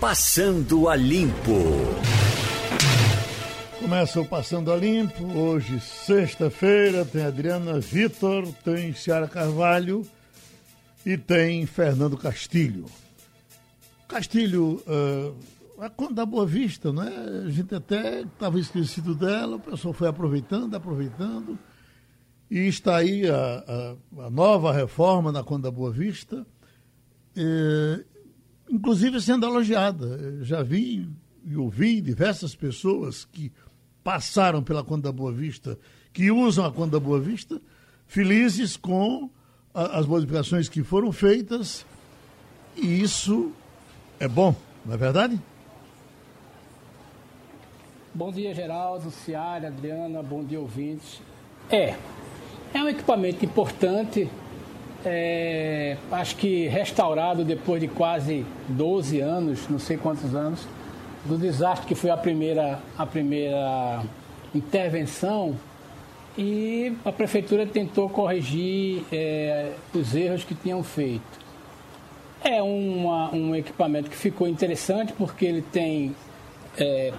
[0.00, 1.60] Passando a Limpo.
[3.78, 10.06] Começa o Passando a Limpo, hoje, sexta-feira, tem Adriana Vitor, tem Ciara Carvalho
[11.04, 12.86] e tem Fernando Castilho.
[14.08, 15.36] Castilho, uh,
[15.78, 17.44] a conta da Boa Vista, né?
[17.46, 21.58] A gente até estava esquecido dela, o pessoal foi aproveitando, aproveitando,
[22.50, 26.46] e está aí a, a, a nova reforma na conta da Boa Vista,
[27.36, 28.04] eh,
[28.70, 30.42] inclusive sendo elogiada.
[30.44, 31.08] Já vi
[31.44, 33.52] e ouvi diversas pessoas que
[34.04, 35.78] passaram pela Conta Boa Vista,
[36.12, 37.60] que usam a Conta Boa Vista,
[38.06, 39.28] felizes com
[39.74, 41.84] a, as modificações que foram feitas,
[42.76, 43.52] e isso
[44.18, 44.54] é bom,
[44.84, 45.40] não é verdade?
[48.12, 51.20] Bom dia, Geraldo, Ciara, Adriana, bom dia, ouvintes.
[51.70, 51.94] É,
[52.74, 54.28] é um equipamento importante,
[55.04, 60.66] é, acho que restaurado depois de quase 12 anos, não sei quantos anos,
[61.24, 64.02] do desastre que foi a primeira, a primeira
[64.54, 65.56] intervenção
[66.36, 71.40] e a prefeitura tentou corrigir é, os erros que tinham feito.
[72.42, 76.14] É uma, um equipamento que ficou interessante porque ele tem
[76.78, 77.12] é,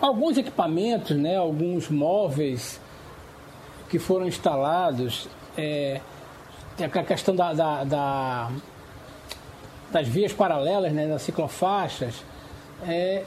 [0.00, 2.80] alguns equipamentos, né, alguns móveis
[3.88, 5.28] que foram instalados.
[5.56, 6.00] É,
[6.76, 8.50] tem a questão da, da, da,
[9.90, 12.24] das vias paralelas, né, das ciclofaixas.
[12.86, 13.24] É,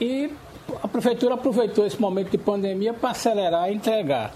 [0.00, 0.32] e
[0.82, 4.32] a prefeitura aproveitou esse momento de pandemia para acelerar e entregar.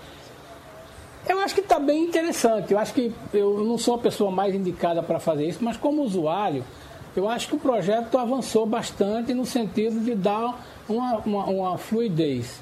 [1.28, 2.72] Eu acho que está bem interessante.
[2.72, 6.02] Eu acho que eu não sou a pessoa mais indicada para fazer isso, mas como
[6.02, 6.64] usuário,
[7.14, 12.60] eu acho que o projeto avançou bastante no sentido de dar uma, uma, uma fluidez.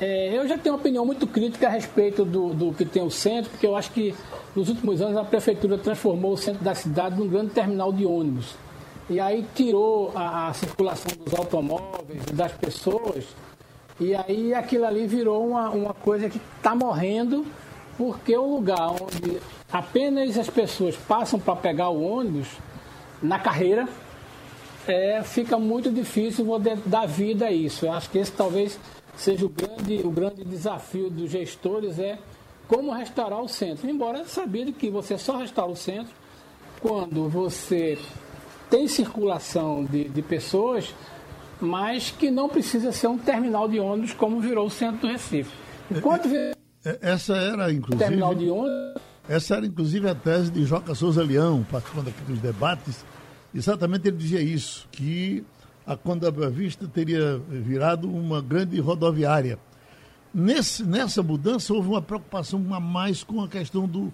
[0.00, 3.10] É, eu já tenho uma opinião muito crítica a respeito do, do que tem o
[3.10, 4.14] centro, porque eu acho que
[4.56, 8.56] nos últimos anos a prefeitura transformou o centro da cidade num grande terminal de ônibus
[9.10, 13.24] e aí tirou a, a circulação dos automóveis, das pessoas,
[13.98, 17.44] e aí aquilo ali virou uma, uma coisa que está morrendo,
[17.98, 19.38] porque o lugar onde
[19.70, 22.46] apenas as pessoas passam para pegar o ônibus,
[23.20, 23.86] na carreira,
[24.86, 26.46] é, fica muito difícil
[26.86, 27.84] dar vida a isso.
[27.84, 28.78] Eu acho que esse talvez
[29.16, 32.18] seja o grande, o grande desafio dos gestores, é
[32.66, 33.88] como restaurar o centro.
[33.88, 36.12] Embora sabia que você só restaura o centro
[36.80, 37.98] quando você
[38.70, 40.94] tem circulação de, de pessoas,
[41.60, 45.52] mas que não precisa ser um terminal de ônibus como virou o centro do Recife.
[45.90, 46.52] Enquanto é,
[46.84, 47.98] é, essa era, inclusive.
[47.98, 49.02] Terminal de ônibus.
[49.28, 53.04] Essa era, inclusive, a tese de Joca Souza Leão, participando aqui dos debates.
[53.54, 55.44] Exatamente ele dizia isso, que
[55.90, 59.58] a Conda Boa Vista teria virado uma grande rodoviária.
[60.32, 64.12] Nesse, nessa mudança houve uma preocupação a mais com a questão do,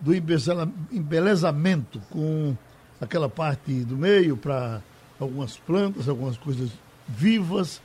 [0.00, 2.56] do embelezamento, com
[2.98, 4.80] aquela parte do meio para
[5.20, 6.70] algumas plantas, algumas coisas
[7.06, 7.82] vivas.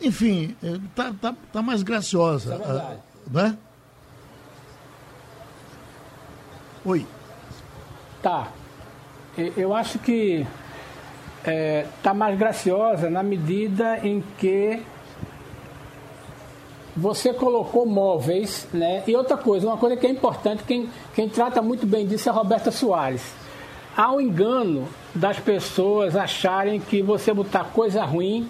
[0.00, 2.54] Enfim, está é, tá, tá mais graciosa.
[2.54, 3.58] É né?
[6.84, 7.04] Oi.
[8.22, 8.52] Tá.
[9.56, 10.46] Eu acho que
[11.40, 14.82] está é, tá mais graciosa na medida em que
[16.96, 19.02] você colocou móveis, né?
[19.06, 22.32] E outra coisa, uma coisa que é importante, quem, quem trata muito bem disso é
[22.32, 23.40] a Roberta Soares
[23.96, 28.48] há o engano das pessoas acharem que você botar coisa ruim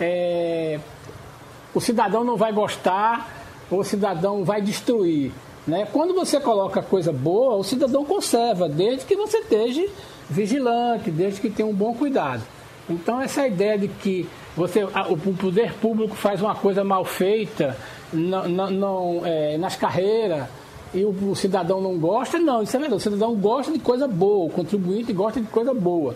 [0.00, 0.80] é,
[1.74, 3.28] o cidadão não vai gostar
[3.70, 5.32] ou o cidadão vai destruir.
[5.66, 5.86] Né?
[5.92, 9.86] Quando você coloca coisa boa, o cidadão conserva, desde que você esteja
[10.28, 12.42] vigilante, desde que tenha um bom cuidado.
[12.88, 17.76] Então essa ideia de que você, o poder público faz uma coisa mal feita
[18.12, 20.46] não, não, não é, nas carreiras
[20.92, 23.00] e o, o, cidadão não gosta, não, isso é verdade.
[23.00, 26.14] O cidadão gosta de coisa boa, o contribuinte gosta de coisa boa.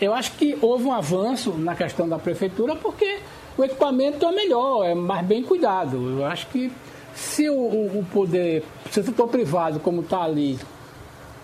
[0.00, 3.20] Eu acho que houve um avanço na questão da prefeitura porque
[3.56, 6.18] o equipamento é melhor, é mais bem cuidado.
[6.18, 6.70] Eu acho que
[7.14, 10.58] se o, o poder, se o setor privado, como está ali,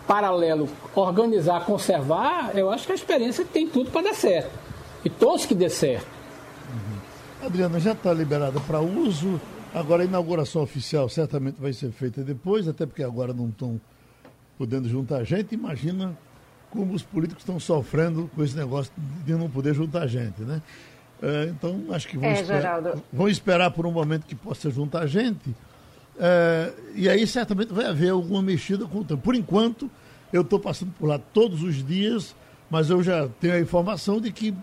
[0.06, 4.50] paralelo, organizar, conservar, eu acho que a experiência tem tudo para dar certo.
[5.04, 6.06] E todos que dê certo.
[6.70, 7.47] Uhum.
[7.47, 9.41] Adriana, já está liberada para uso
[9.74, 13.80] Agora, a inauguração oficial certamente vai ser feita depois, até porque agora não estão
[14.56, 15.54] podendo juntar gente.
[15.54, 16.16] Imagina
[16.71, 18.92] como os políticos estão sofrendo com esse negócio
[19.24, 20.62] de não poder juntar gente, né?
[21.22, 22.82] É, então, acho que vão, é, esperar,
[23.12, 25.54] vão esperar por um momento que possa juntar gente.
[26.18, 29.22] É, e aí, certamente, vai haver alguma mexida com o tempo.
[29.22, 29.91] Por enquanto,
[30.32, 32.34] eu estou passando por lá todos os dias,
[32.70, 34.54] mas eu já tenho a informação de que,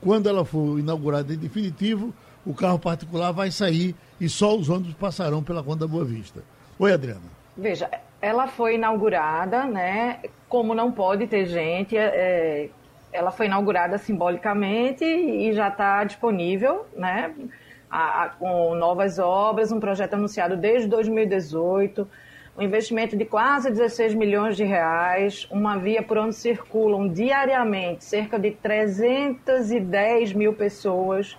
[0.00, 2.12] quando ela for inaugurada em definitivo,
[2.44, 6.42] o carro particular vai sair e só os ônibus passarão pela Conta Boa Vista.
[6.78, 7.22] Oi, Adriana.
[7.56, 7.88] Veja,
[8.20, 10.20] ela foi inaugurada, né?
[10.48, 12.68] Como não pode ter gente, é,
[13.14, 17.32] ela foi inaugurada simbolicamente e já está disponível, né?
[17.88, 22.08] A, a, com novas obras, um projeto anunciado desde 2018,
[22.58, 28.36] um investimento de quase 16 milhões de reais, uma via por onde circulam diariamente cerca
[28.36, 31.38] de 310 mil pessoas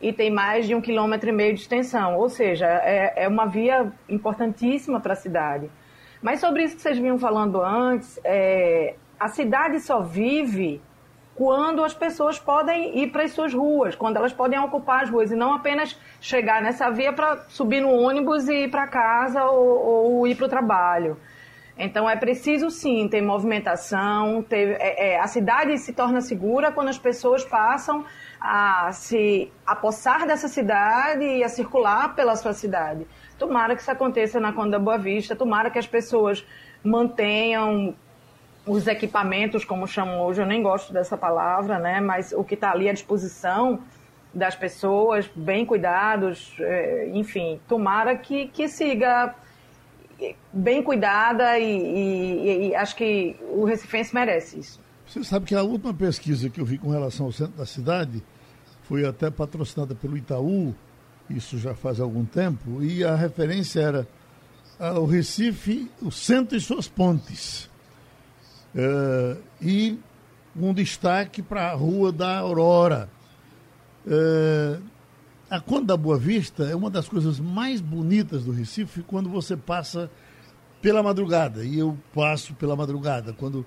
[0.00, 3.46] e tem mais de um quilômetro e meio de extensão, ou seja, é, é uma
[3.46, 5.70] via importantíssima para a cidade.
[6.20, 10.82] Mas sobre isso que vocês vinham falando antes, é, a cidade só vive
[11.36, 15.30] quando as pessoas podem ir para as suas ruas, quando elas podem ocupar as ruas
[15.30, 20.16] e não apenas chegar nessa via para subir no ônibus e ir para casa ou,
[20.16, 21.18] ou ir para o trabalho.
[21.78, 26.88] Então é preciso sim ter movimentação, ter, é, é, a cidade se torna segura quando
[26.88, 28.02] as pessoas passam
[28.40, 33.06] a se apossar dessa cidade e a circular pela sua cidade.
[33.38, 36.46] Tomara que isso aconteça na Conda Boa Vista, tomara que as pessoas
[36.82, 37.94] mantenham
[38.66, 42.00] os equipamentos, como chamam hoje, eu nem gosto dessa palavra, né?
[42.00, 43.80] mas o que está ali à disposição
[44.34, 49.34] das pessoas, bem cuidados, é, enfim, tomara que, que siga
[50.52, 54.80] bem cuidada e, e, e, acho que o Recifense merece isso.
[55.06, 58.22] Você sabe que a última pesquisa que eu vi com relação ao centro da cidade
[58.82, 60.74] foi até patrocinada pelo Itaú,
[61.30, 64.08] isso já faz algum tempo, e a referência era
[64.78, 67.70] ah, o Recife, o centro e suas pontes.
[68.76, 69.98] Uh, e
[70.54, 73.08] um destaque para a Rua da Aurora.
[74.06, 74.82] Uh,
[75.48, 79.56] a Conta da Boa Vista é uma das coisas mais bonitas do Recife quando você
[79.56, 80.10] passa
[80.82, 81.64] pela madrugada.
[81.64, 83.64] E eu passo pela madrugada, quando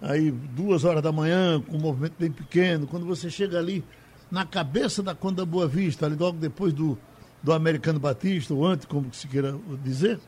[0.00, 3.84] aí duas horas da manhã, com um movimento bem pequeno, quando você chega ali
[4.30, 6.96] na cabeça da Conta da Boa Vista, ali logo depois do,
[7.42, 10.20] do Americano Batista, ou antes, como se queira dizer,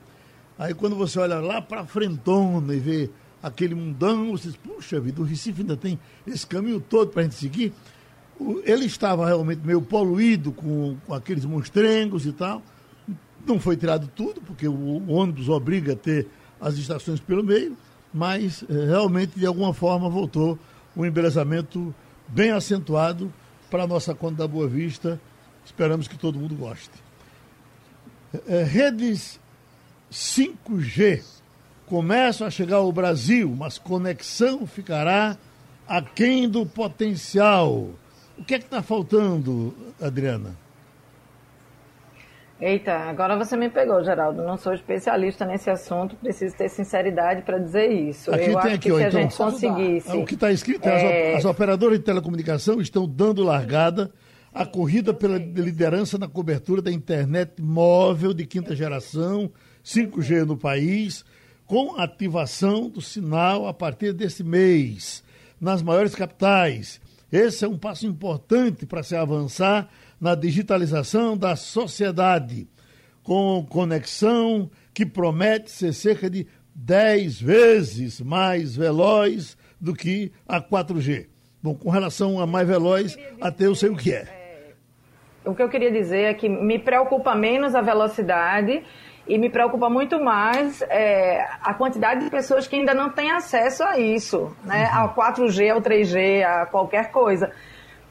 [0.58, 3.10] aí quando você olha lá para frentona e vê
[3.44, 7.24] aquele mundão, você diz, puxa vida, o Recife ainda tem esse caminho todo para a
[7.24, 7.74] gente seguir.
[8.64, 12.62] Ele estava realmente meio poluído com, com aqueles monstrengos e tal.
[13.46, 16.26] Não foi tirado tudo, porque o ônibus obriga a ter
[16.58, 17.76] as estações pelo meio,
[18.14, 20.58] mas eh, realmente, de alguma forma, voltou
[20.96, 21.94] um embelezamento
[22.26, 23.30] bem acentuado
[23.70, 25.20] para a nossa conta da Boa Vista.
[25.66, 26.90] Esperamos que todo mundo goste.
[28.48, 29.38] É, redes
[30.10, 31.33] 5G
[31.86, 35.36] começam a chegar ao Brasil, mas conexão ficará
[35.86, 37.90] aquém do potencial.
[38.36, 40.56] O que é que está faltando, Adriana?
[42.60, 44.42] Eita, agora você me pegou, Geraldo.
[44.42, 48.32] Não sou especialista nesse assunto, preciso ter sinceridade para dizer isso.
[48.32, 50.16] Aqui Eu tem acho aqui, que ó, se então, a gente conseguisse.
[50.16, 51.32] O que está escrito é...
[51.32, 54.10] as, as operadoras de telecomunicação estão dando largada
[54.52, 59.50] à corrida pela liderança na cobertura da internet móvel de quinta geração,
[59.84, 61.24] 5G no país,
[61.66, 65.24] com ativação do sinal a partir desse mês,
[65.60, 67.00] nas maiores capitais.
[67.32, 69.88] Esse é um passo importante para se avançar
[70.20, 72.68] na digitalização da sociedade,
[73.22, 81.26] com conexão que promete ser cerca de 10 vezes mais veloz do que a 4G.
[81.62, 84.16] Bom, com relação a mais veloz, até eu sei o que é.
[84.16, 84.54] é.
[85.44, 88.82] O que eu queria dizer é que me preocupa menos a velocidade
[89.26, 93.82] e me preocupa muito mais é, a quantidade de pessoas que ainda não têm acesso
[93.82, 94.90] a isso, né?
[94.92, 94.98] Uhum.
[95.00, 97.50] Ao 4G, ao 3G, a qualquer coisa.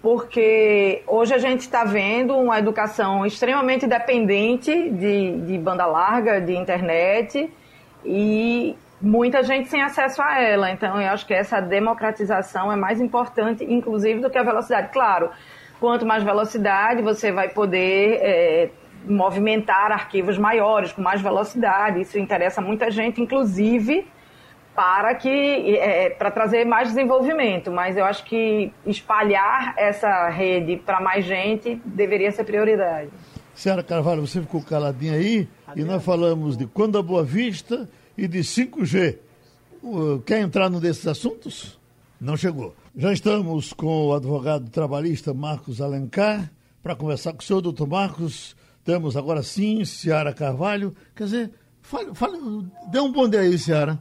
[0.01, 6.53] Porque hoje a gente está vendo uma educação extremamente dependente de, de banda larga, de
[6.53, 7.49] internet,
[8.03, 10.71] e muita gente sem acesso a ela.
[10.71, 14.89] Então, eu acho que essa democratização é mais importante, inclusive, do que a velocidade.
[14.91, 15.29] Claro,
[15.79, 18.69] quanto mais velocidade, você vai poder é,
[19.05, 22.01] movimentar arquivos maiores, com mais velocidade.
[22.01, 24.07] Isso interessa muita gente, inclusive
[24.75, 27.71] para que é, para trazer mais desenvolvimento.
[27.71, 33.09] Mas eu acho que espalhar essa rede para mais gente deveria ser prioridade.
[33.53, 38.27] Senhora Carvalho, você ficou caladinha aí e nós falamos de Quando a Boa Vista e
[38.27, 39.17] de 5G.
[40.25, 41.79] Quer entrar num desses assuntos?
[42.19, 42.73] Não chegou.
[42.95, 48.55] Já estamos com o advogado trabalhista Marcos Alencar para conversar com o senhor, doutor Marcos.
[48.83, 50.93] Temos agora sim Ciara Carvalho.
[51.15, 52.37] Quer dizer, fale, fale,
[52.91, 53.97] dê um bom dia aí, Ciara.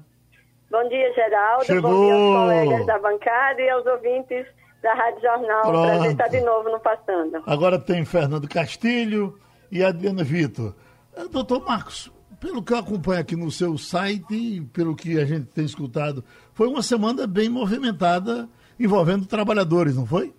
[0.70, 1.64] Bom dia, Geraldo.
[1.64, 1.90] Chegou.
[1.90, 4.46] Bom dia aos colegas da bancada e aos ouvintes
[4.82, 5.62] da Rádio Jornal.
[5.62, 5.86] Pronto.
[5.86, 7.42] Prazer estar de novo no Passando.
[7.46, 9.38] Agora tem Fernando Castilho
[9.70, 10.74] e Adriana Vitor.
[11.16, 12.10] Eh, doutor Marcos,
[12.40, 16.24] pelo que eu acompanho aqui no seu site e pelo que a gente tem escutado,
[16.54, 18.48] foi uma semana bem movimentada
[18.80, 20.34] envolvendo trabalhadores, não foi?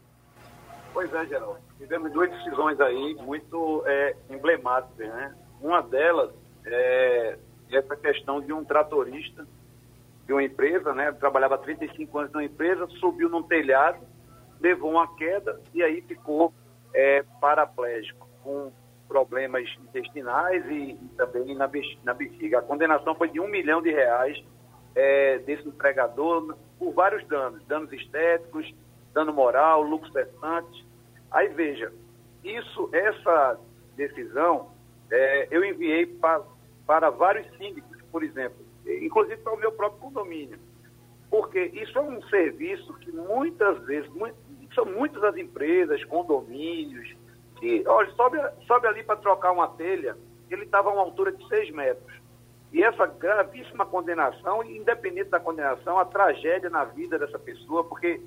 [0.94, 5.08] Pois é, Geraldo tivemos duas decisões aí muito é, emblemáticas.
[5.08, 5.36] Né?
[5.62, 6.32] Uma delas
[6.66, 7.38] é
[7.72, 9.46] essa questão de um tratorista
[10.26, 11.12] de uma empresa, né?
[11.12, 14.00] Trabalhava 35 anos numa empresa, subiu num telhado,
[14.60, 16.54] levou uma queda e aí ficou
[16.94, 18.72] é, paraplégico, com
[19.08, 21.70] problemas intestinais e, e também na,
[22.04, 22.60] na bexiga.
[22.60, 24.44] A condenação foi de um milhão de reais
[24.96, 28.74] é, desse empregador por vários danos, danos estéticos,
[29.14, 30.93] dano moral, lucro cessante.
[31.34, 31.92] Aí veja,
[32.44, 33.60] isso, essa
[33.96, 34.72] decisão,
[35.12, 36.42] é, eu enviei pra,
[36.86, 40.60] para vários síndicos, por exemplo, inclusive para o meu próprio condomínio.
[41.30, 44.36] Porque isso é um serviço que muitas vezes, muito,
[44.76, 47.16] são muitas as empresas, condomínios,
[47.56, 48.38] que, olha, sobe,
[48.68, 50.16] sobe ali para trocar uma telha,
[50.50, 52.22] ele estava a uma altura de 6 metros.
[52.72, 58.20] E essa gravíssima condenação, independente da condenação, a tragédia na vida dessa pessoa, porque,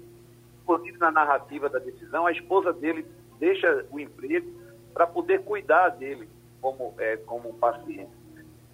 [0.67, 3.07] inclusive na narrativa da decisão, a esposa dele
[3.39, 4.51] deixa o emprego
[4.93, 6.29] para poder cuidar dele
[6.61, 8.11] como, é, como paciente.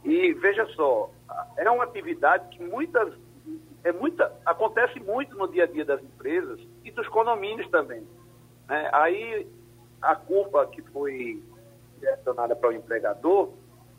[0.02, 1.10] E veja só,
[1.58, 3.12] é uma atividade que muitas,
[3.84, 8.02] é muita, acontece muito no dia a dia das empresas e dos condomínios também.
[8.68, 8.88] Né?
[8.92, 9.46] Aí
[10.00, 11.42] a culpa que foi
[12.00, 13.50] direcionada para o empregador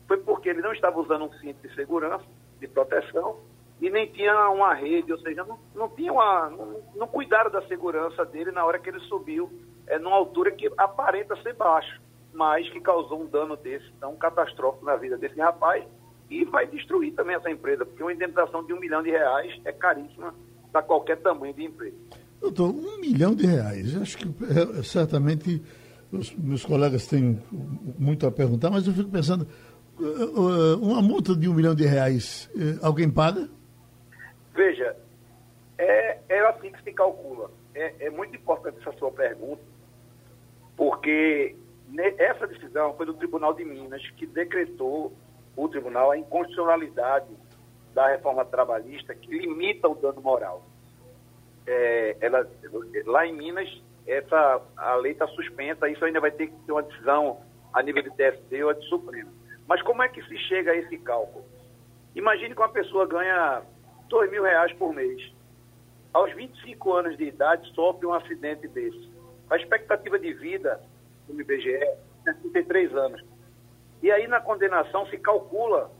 [0.08, 2.24] foi porque ele não estava usando um cinto de segurança,
[2.58, 3.38] de proteção,
[3.80, 6.48] e nem tinha uma rede, ou seja, não, não tinha uma.
[6.50, 9.50] Não, não cuidaram da segurança dele na hora que ele subiu,
[9.86, 12.04] é, numa altura que aparenta ser baixo
[12.34, 15.84] mas que causou um dano desse tão catastrófico na vida desse rapaz
[16.28, 19.72] e vai destruir também essa empresa, porque uma indenização de um milhão de reais é
[19.72, 20.34] caríssima
[20.72, 21.96] para qualquer tamanho de empresa.
[22.40, 23.96] Doutor, um milhão de reais.
[23.96, 25.62] Acho que é, certamente
[26.10, 27.40] os meus colegas têm
[27.98, 29.46] muito a perguntar, mas eu fico pensando,
[29.98, 32.50] uh, uh, uma multa de um milhão de reais,
[32.82, 33.48] alguém paga?
[34.54, 34.96] Veja,
[35.76, 37.50] é, é assim que se calcula.
[37.74, 39.62] É, é muito importante essa sua pergunta,
[40.76, 41.56] porque
[42.18, 45.12] essa decisão foi do Tribunal de Minas, que decretou
[45.56, 47.28] o tribunal a inconstitucionalidade
[47.92, 50.64] da reforma trabalhista que limita o dano moral.
[51.66, 52.48] É, ela,
[53.06, 53.68] lá em Minas,
[54.06, 57.40] essa, a lei está suspensa, isso ainda vai ter que ter uma decisão
[57.72, 59.30] a nível de TST ou de Supremo.
[59.66, 61.44] Mas como é que se chega a esse cálculo?
[62.14, 63.62] Imagine que uma pessoa ganha
[64.14, 65.20] dois mil reais por mês.
[66.12, 69.10] Aos 25 anos de idade, sofre um acidente desse.
[69.50, 70.80] A expectativa de vida
[71.28, 73.24] do IBGE é 33 anos.
[74.00, 75.90] E aí na condenação se calcula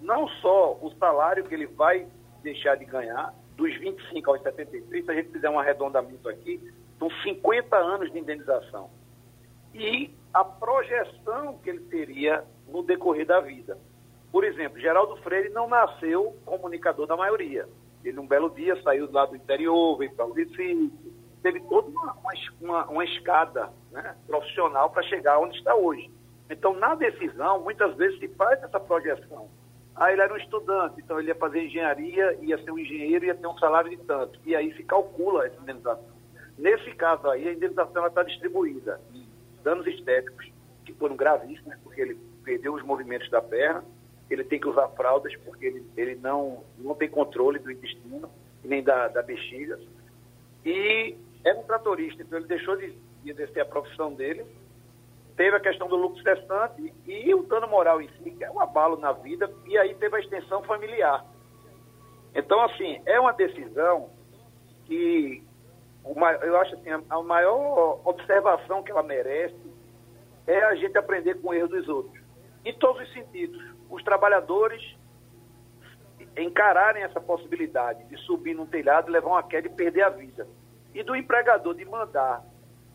[0.00, 2.06] não só o salário que ele vai
[2.42, 7.10] deixar de ganhar, dos 25 aos 73, se a gente fizer um arredondamento aqui, são
[7.22, 8.88] 50 anos de indenização.
[9.74, 13.76] E a projeção que ele teria no decorrer da vida.
[14.30, 17.68] Por exemplo, Geraldo Freire não nasceu comunicador da maioria.
[18.04, 20.92] Ele, um belo dia, saiu lá do interior, veio para o Recife,
[21.42, 22.16] teve toda uma,
[22.60, 26.10] uma, uma escada né, profissional para chegar onde está hoje.
[26.50, 29.48] Então, na decisão, muitas vezes se faz essa projeção.
[29.94, 33.34] Ah, ele era um estudante, então ele ia fazer engenharia, ia ser um engenheiro, ia
[33.34, 34.38] ter um salário de tanto.
[34.46, 36.18] E aí se calcula essa indenização.
[36.56, 39.00] Nesse caso aí, a indenização está distribuída
[39.62, 40.50] danos estéticos,
[40.84, 43.84] que foram gravíssimos, porque ele perdeu os movimentos da perna,
[44.30, 48.30] ele tem que usar fraldas, porque ele, ele não, não tem controle do intestino,
[48.64, 49.78] nem da, da bexiga.
[50.64, 52.92] E era um tratorista, então ele deixou de,
[53.22, 54.44] de exercer a profissão dele
[55.38, 58.60] teve a questão do lucro cessante e o dano moral em si, que é um
[58.60, 61.24] abalo na vida, e aí teve a extensão familiar.
[62.34, 64.10] Então, assim, é uma decisão
[64.84, 65.42] que
[66.42, 69.54] eu acho assim, a maior observação que ela merece
[70.46, 72.20] é a gente aprender com o erro dos outros.
[72.64, 73.62] Em todos os sentidos.
[73.90, 74.96] Os trabalhadores
[76.36, 80.46] encararem essa possibilidade de subir num telhado, levar uma queda e perder a vida.
[80.94, 82.44] E do empregador de mandar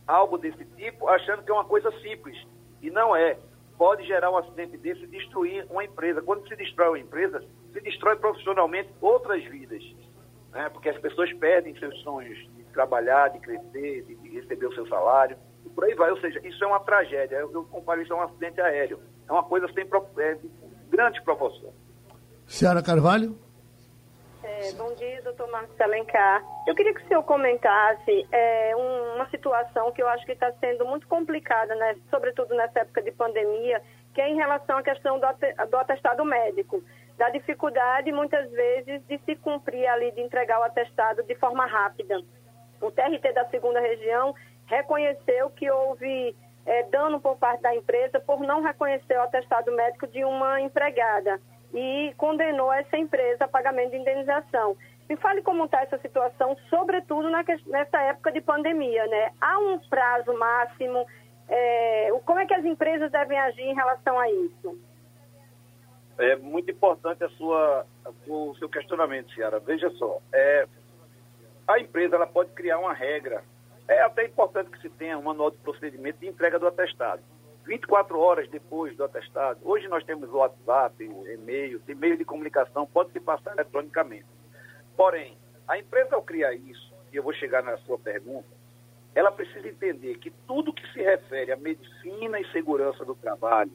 [0.08, 2.38] algo desse tipo achando que é uma coisa simples.
[2.82, 3.38] E não é.
[3.78, 6.22] Pode gerar um acidente desse e destruir uma empresa.
[6.22, 9.84] Quando se destrói uma empresa, se destrói profissionalmente outras vidas.
[10.52, 10.70] Né?
[10.70, 15.38] Porque as pessoas perdem seus sonhos de trabalhar, de crescer, de, receber o seu salário.
[15.66, 16.12] E por aí vai.
[16.12, 17.38] Ou seja, isso é uma tragédia.
[17.38, 19.00] Eu, eu comparo isso a um acidente aéreo.
[19.28, 19.84] É uma coisa sem
[20.18, 20.38] é,
[20.94, 21.74] grande proporção.
[22.48, 23.36] Ciara Carvalho?
[24.44, 26.44] É, bom dia, doutor Marcos Alencar.
[26.68, 30.86] Eu queria que o senhor comentasse é, uma situação que eu acho que está sendo
[30.86, 33.82] muito complicada, né, sobretudo nessa época de pandemia,
[34.14, 35.28] que é em relação à questão do,
[35.70, 36.84] do atestado médico,
[37.18, 42.22] da dificuldade, muitas vezes, de se cumprir ali, de entregar o atestado de forma rápida.
[42.80, 44.36] O TRT da segunda região
[44.68, 46.36] reconheceu que houve
[46.66, 51.40] é, dano por parte da empresa por não reconhecer o atestado médico de uma empregada
[51.74, 54.78] e condenou essa empresa a pagamento de indenização.
[55.10, 59.32] Me fale como está essa situação, sobretudo nessa época de pandemia, né?
[59.42, 61.06] Há um prazo máximo?
[61.50, 64.80] É, como é que as empresas devem agir em relação a isso?
[66.18, 67.86] É muito importante a sua,
[68.28, 69.60] o seu questionamento, Ciara.
[69.60, 70.68] Veja só, é,
[71.68, 73.44] a empresa ela pode criar uma regra.
[73.88, 77.22] É até importante que se tenha um manual de procedimento de entrega do atestado.
[77.66, 79.60] 24 horas depois do atestado.
[79.64, 84.26] Hoje nós temos o WhatsApp, e-mail, tem meio de comunicação, pode se passar eletronicamente.
[84.98, 85.38] Porém,
[85.68, 88.48] a empresa ao criar isso, e eu vou chegar na sua pergunta,
[89.16, 93.72] ela precisa entender que tudo que se refere à medicina e segurança do trabalho,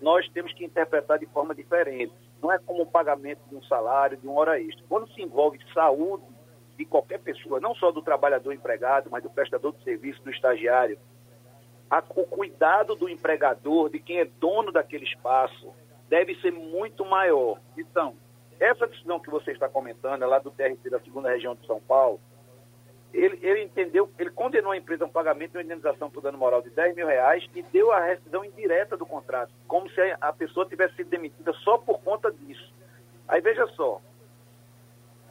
[0.00, 2.12] nós temos que interpretar de forma diferente.
[2.42, 4.84] Não é como o pagamento de um salário, de uma hora extra.
[4.88, 6.24] Quando se envolve saúde
[6.76, 10.98] de qualquer pessoa, não só do trabalhador empregado, mas do prestador de serviço, do estagiário,
[11.90, 15.72] o cuidado do empregador, de quem é dono daquele espaço,
[16.08, 17.58] deve ser muito maior.
[17.76, 18.14] Então,
[18.58, 21.80] essa decisão que você está comentando, é lá do TRT da segunda região de São
[21.80, 22.20] Paulo,
[23.12, 26.36] ele, ele entendeu, ele condenou a empresa a um pagamento de uma indenização por dano
[26.36, 30.32] moral de 10 mil reais e deu a rescisão indireta do contrato, como se a
[30.32, 32.74] pessoa tivesse sido demitida só por conta disso.
[33.26, 34.00] Aí veja só,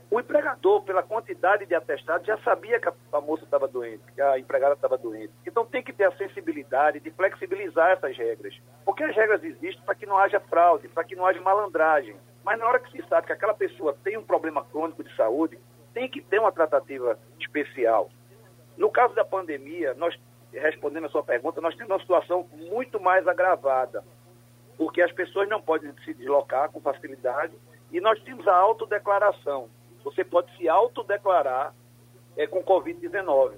[0.10, 4.38] o empregador, pela quantidade de atestados, já sabia que a, moça estava doente, que a
[4.38, 5.34] empregada estava doente.
[5.46, 8.56] Então tem que ter a sensibilidade de flexibilizar essas regras.
[8.86, 12.16] Porque as regras existem para que não haja fraude, para que não haja malandragem.
[12.44, 15.60] Mas na hora que se sabe que aquela pessoa tem um problema crônico de saúde,
[15.94, 18.10] tem que ter uma tratativa especial.
[18.78, 20.16] No caso da pandemia, nós,
[20.54, 24.04] respondendo a sua pergunta, nós temos uma situação muito mais agravada,
[24.78, 27.54] porque as pessoas não podem se deslocar com facilidade
[27.92, 29.70] e nós temos a autodeclaração.
[30.06, 31.74] Você pode se autodeclarar
[32.38, 33.56] é, com Covid-19.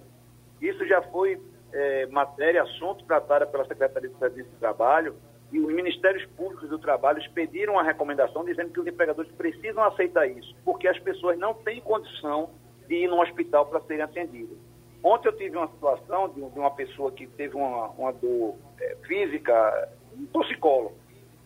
[0.61, 1.39] Isso já foi
[1.73, 5.15] é, matéria, assunto tratada pela Secretaria de Serviço de Trabalho
[5.51, 10.25] e os Ministérios Públicos do Trabalho expediram uma recomendação dizendo que os empregadores precisam aceitar
[10.27, 12.49] isso, porque as pessoas não têm condição
[12.87, 14.57] de ir no hospital para serem atendidas.
[15.03, 19.89] Ontem eu tive uma situação de, uma pessoa que teve uma, uma dor é, física,
[20.17, 20.95] um psicólogo,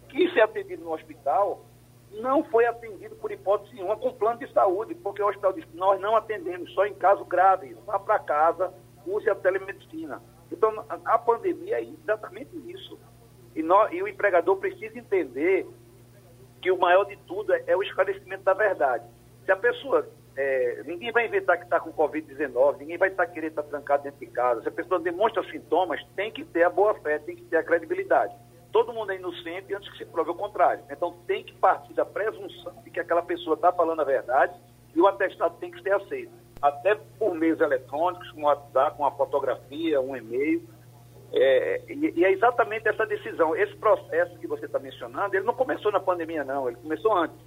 [0.09, 1.65] que ser atendido no hospital,
[2.19, 5.99] não foi atendido por hipótese nenhuma com plano de saúde, porque o hospital disse, nós
[6.01, 8.73] não atendemos, só em caso grave, vá para casa,
[9.05, 10.21] use a telemedicina.
[10.51, 12.99] Então, a pandemia é exatamente isso.
[13.55, 15.65] E, nós, e o empregador precisa entender
[16.61, 19.05] que o maior de tudo é, é o esclarecimento da verdade.
[19.45, 20.07] Se a pessoa.
[20.33, 23.69] É, ninguém vai inventar que está com Covid-19, ninguém vai estar tá querendo estar tá
[23.69, 24.61] trancado dentro de casa.
[24.61, 27.63] Se a pessoa demonstra sintomas, tem que ter a boa fé, tem que ter a
[27.63, 28.33] credibilidade.
[28.71, 30.83] Todo mundo é inocente antes que se prove o contrário.
[30.89, 34.53] Então tem que partir da presunção de que aquela pessoa está falando a verdade
[34.95, 36.31] e o atestado tem que ser aceito.
[36.61, 40.63] Até por meios eletrônicos, com WhatsApp, com uma fotografia, um e-mail.
[41.33, 43.55] É, e, e, é exatamente essa decisão.
[43.55, 47.37] Esse processo que você está mencionando, ele não começou na pandemia, não, ele começou antes.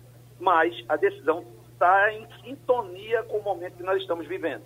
[0.41, 4.63] Mas a decisão está em sintonia com o momento que nós estamos vivendo.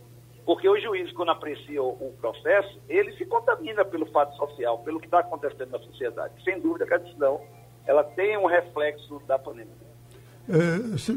[0.49, 5.05] Porque o juiz, quando aprecia o, processo, ele se contamina pelo fato social, pelo que
[5.05, 6.43] está acontecendo na sociedade.
[6.43, 7.39] Sem dúvida que a decisão
[7.85, 9.75] ela tem um reflexo da pandemia.
[10.49, 11.13] É, se,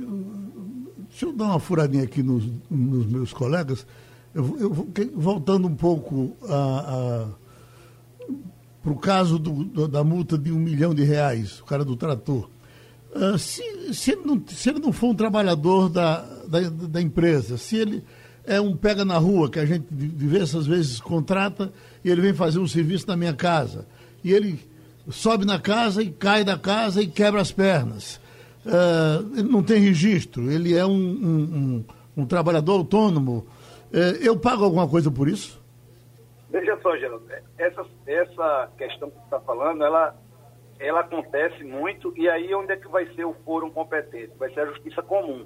[1.07, 3.87] deixa eu dar uma furadinha aqui nos, nos meus colegas.
[4.35, 4.69] Eu, eu,
[5.13, 8.35] voltando um pouco a, a
[8.83, 12.49] para o caso do, da multa de um milhão de reais, o cara do trator.
[13.15, 17.57] Uh, se, se, ele não, se ele não for um trabalhador da, da, da, empresa,
[17.57, 18.03] se ele
[18.45, 21.71] é um pega na rua, que a gente diversas vezes contrata,
[22.03, 23.85] e ele vem fazer um serviço na minha casa,
[24.23, 24.59] e ele
[25.09, 28.19] sobe na casa e cai da casa e quebra as pernas.
[28.65, 31.83] Uh, ele não tem registro, ele é um, um,
[32.17, 33.47] um, um trabalhador autônomo.
[33.91, 35.59] Uh, eu pago alguma coisa por isso?
[36.51, 37.25] Veja só, Geraldo,
[37.57, 40.15] essa, essa questão que você está falando, ela,
[40.79, 44.31] ela acontece muito, e aí onde é que vai ser o fórum competente?
[44.37, 45.45] Vai ser a justiça comum.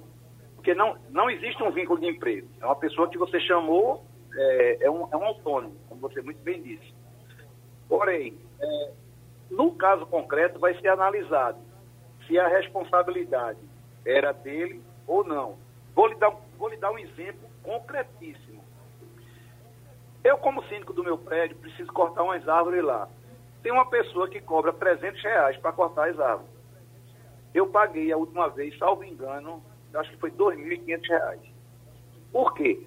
[0.66, 2.48] Porque não, não existe um vínculo de emprego.
[2.60, 6.42] É uma pessoa que você chamou, é, é, um, é um autônomo, como você muito
[6.42, 6.92] bem disse.
[7.88, 8.90] Porém, é,
[9.48, 11.56] no caso concreto, vai ser analisado
[12.26, 13.60] se a responsabilidade
[14.04, 15.56] era dele ou não.
[15.94, 18.60] Vou lhe dar, vou lhe dar um exemplo concretíssimo.
[20.24, 23.08] Eu, como síndico do meu prédio, preciso cortar umas árvores lá.
[23.62, 26.50] Tem uma pessoa que cobra 300 reais para cortar as árvores.
[27.54, 29.62] Eu paguei a última vez, salvo engano,
[29.94, 31.40] acho que foi 2.500 reais.
[32.32, 32.86] Por quê?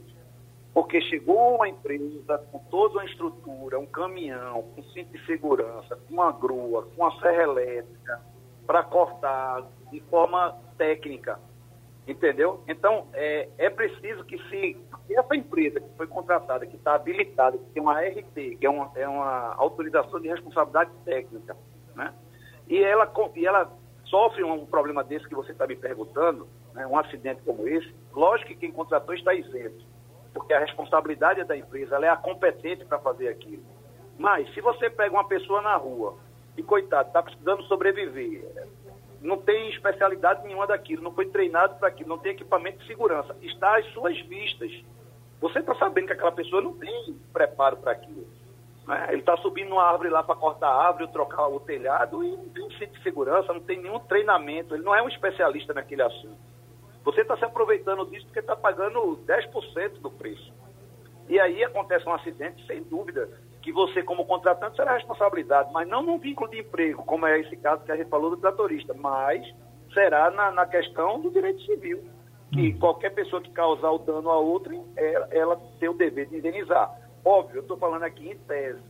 [0.74, 6.14] Porque chegou uma empresa com toda uma estrutura, um caminhão, com cinto de segurança, com
[6.14, 8.22] uma grua, com uma serra elétrica,
[8.66, 11.40] para cortar de forma técnica.
[12.08, 12.64] Entendeu?
[12.68, 14.78] Então, é, é preciso que se
[15.14, 18.92] essa empresa que foi contratada, que está habilitada, que tem uma RT, que é uma,
[18.96, 21.56] é uma autorização de responsabilidade técnica,
[21.96, 22.14] né?
[22.68, 23.72] E ela, e ela
[24.10, 26.86] sofre um problema desse que você está me perguntando, né?
[26.86, 29.86] um acidente como esse, lógico que quem contratou está isento,
[30.34, 33.64] porque a responsabilidade é da empresa, ela é a competente para fazer aquilo.
[34.18, 36.18] Mas, se você pega uma pessoa na rua
[36.58, 38.44] e, coitado, está precisando sobreviver,
[39.22, 43.36] não tem especialidade nenhuma daquilo, não foi treinado para aquilo, não tem equipamento de segurança.
[43.42, 44.72] Está às suas vistas.
[45.40, 48.28] Você está sabendo que aquela pessoa não tem preparo para aquilo.
[48.90, 49.06] Né?
[49.10, 52.50] Ele está subindo uma árvore lá para cortar a árvore, trocar o telhado e não
[52.50, 54.74] tem cinto de segurança, não tem nenhum treinamento.
[54.74, 56.40] Ele não é um especialista naquele assunto.
[57.06, 60.52] Você está se aproveitando disso porque está pagando 10% do preço.
[61.30, 63.30] E aí acontece um acidente, sem dúvida,
[63.62, 67.56] que você, como contratante, será responsabilidade, mas não num vínculo de emprego, como é esse
[67.58, 69.46] caso que a gente falou do tratorista, mas
[69.94, 72.04] será na, na questão do direito civil,
[72.52, 72.80] que hum.
[72.80, 76.99] qualquer pessoa que causar o dano a outra, ela, ela tem o dever de indenizar.
[77.24, 78.82] Óbvio, eu estou falando aqui em tese.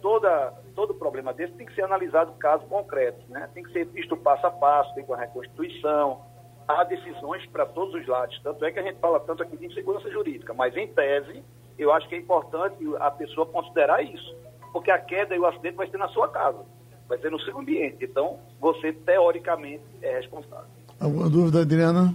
[0.00, 3.48] Toda, todo problema desse tem que ser analisado caso concreto, né?
[3.52, 6.20] tem que ser visto passo a passo, tem com a reconstituição,
[6.68, 8.38] há decisões para todos os lados.
[8.42, 11.42] Tanto é que a gente fala tanto aqui de insegurança jurídica, mas em tese,
[11.78, 14.36] eu acho que é importante a pessoa considerar isso,
[14.72, 16.64] porque a queda e o acidente vai ser na sua casa,
[17.08, 18.04] vai ser no seu ambiente.
[18.04, 20.68] Então, você, teoricamente, é responsável.
[21.00, 22.14] Alguma dúvida, Adriana?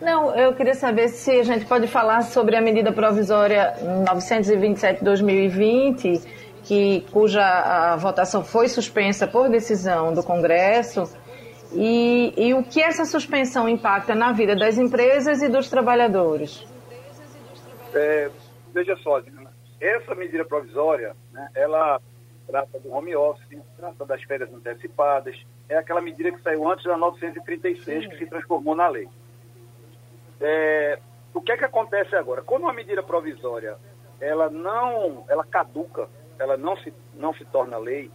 [0.00, 3.74] Não, eu queria saber se a gente pode falar sobre a medida provisória
[4.10, 6.22] 927-2020,
[6.64, 11.04] que, cuja a votação foi suspensa por decisão do Congresso,
[11.72, 16.66] e, e o que essa suspensão impacta na vida das empresas e dos trabalhadores.
[17.94, 18.30] É,
[18.72, 19.20] veja só,
[19.80, 22.00] essa medida provisória, né, ela
[22.46, 25.36] trata do home office, trata das férias antecipadas,
[25.68, 29.06] é aquela medida que saiu antes da 936, que se transformou na lei.
[30.40, 30.98] É,
[31.34, 32.42] o que é que acontece agora?
[32.42, 33.76] Quando uma medida provisória
[34.20, 38.10] ela não, ela caduca, ela não se, não se torna lei,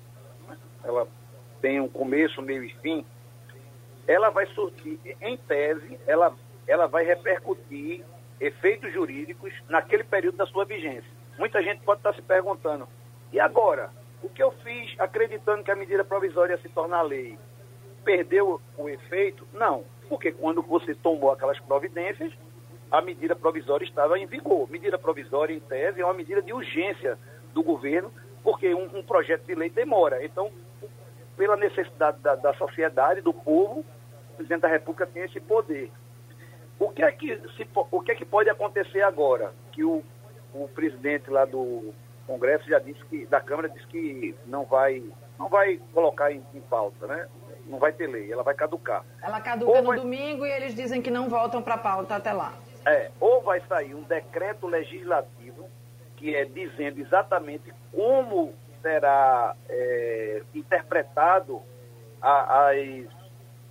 [0.83, 1.07] ela
[1.61, 3.05] tem um começo, meio e fim,
[4.07, 6.35] ela vai surtir, em tese, ela,
[6.67, 8.03] ela vai repercutir
[8.39, 11.09] efeitos jurídicos naquele período da sua vigência.
[11.39, 12.87] Muita gente pode estar se perguntando,
[13.33, 13.89] e agora?
[14.21, 17.37] O que eu fiz acreditando que a medida provisória ia se tornar lei?
[18.03, 19.47] Perdeu o efeito?
[19.53, 19.83] Não.
[20.07, 22.33] Porque quando você tomou aquelas providências,
[22.91, 24.69] a medida provisória estava em vigor.
[24.69, 27.17] Medida provisória, em tese, é uma medida de urgência
[27.53, 28.11] do governo,
[28.43, 30.23] porque um, um projeto de lei demora.
[30.23, 30.51] Então,
[31.35, 35.91] pela necessidade da, da, sociedade, do povo, o presidente da República tem esse poder.
[36.79, 39.53] O que é que, se, o que, é que pode acontecer agora?
[39.71, 40.03] Que o,
[40.53, 41.93] o presidente lá do
[42.27, 45.03] Congresso já disse que, da Câmara, disse que não vai,
[45.39, 47.27] não vai colocar em, em pauta, né?
[47.65, 49.03] Não vai ter lei, ela vai caducar.
[49.21, 49.97] Ela caduca ou no vai...
[49.99, 52.53] domingo e eles dizem que não voltam para a pauta até lá.
[52.85, 55.67] É, ou vai sair um decreto legislativo
[56.15, 61.61] que é dizendo exatamente como será é, interpretado
[62.21, 63.07] a, as,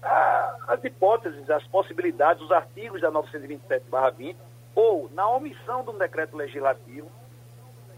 [0.03, 4.37] a, as hipóteses, as possibilidades, os artigos da 927-20,
[4.75, 7.09] ou na omissão de um decreto legislativo,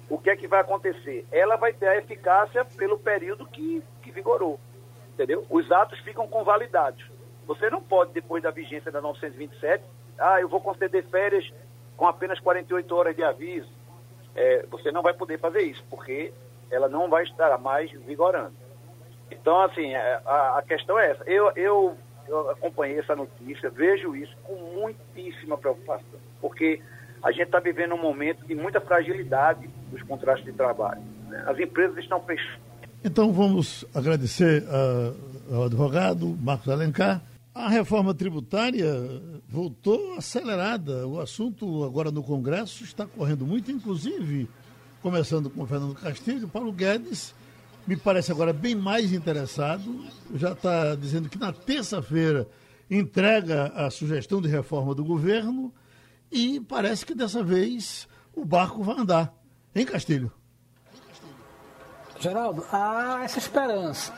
[0.08, 1.26] o que é que vai acontecer?
[1.32, 4.60] Ela vai ter a eficácia pelo período que, que vigorou
[5.16, 5.46] entendeu?
[5.48, 7.02] Os atos ficam convalidados.
[7.46, 9.82] Você não pode, depois da vigência da 927,
[10.18, 11.50] ah, eu vou conceder férias
[11.96, 13.70] com apenas 48 horas de aviso.
[14.34, 16.32] É, você não vai poder fazer isso, porque
[16.70, 18.54] ela não vai estar mais vigorando.
[19.30, 21.24] Então, assim, é, a, a questão é essa.
[21.24, 21.96] Eu, eu,
[22.28, 26.82] eu acompanhei essa notícia, vejo isso com muitíssima preocupação, porque
[27.22, 31.00] a gente está vivendo um momento de muita fragilidade dos contratos de trabalho.
[31.28, 31.42] Né?
[31.46, 32.65] As empresas estão fechando
[33.06, 34.64] então vamos agradecer
[35.50, 37.22] ao advogado Marcos Alencar.
[37.54, 38.92] A reforma tributária
[39.48, 41.06] voltou acelerada.
[41.06, 44.48] O assunto agora no Congresso está correndo muito, inclusive,
[45.00, 47.32] começando com o Fernando Castilho, Paulo Guedes
[47.86, 50.04] me parece agora bem mais interessado.
[50.34, 52.48] Já está dizendo que na terça-feira
[52.90, 55.72] entrega a sugestão de reforma do governo
[56.30, 59.32] e parece que dessa vez o barco vai andar.
[59.74, 60.32] Em Castilho?
[62.18, 64.12] Geraldo, há essa esperança.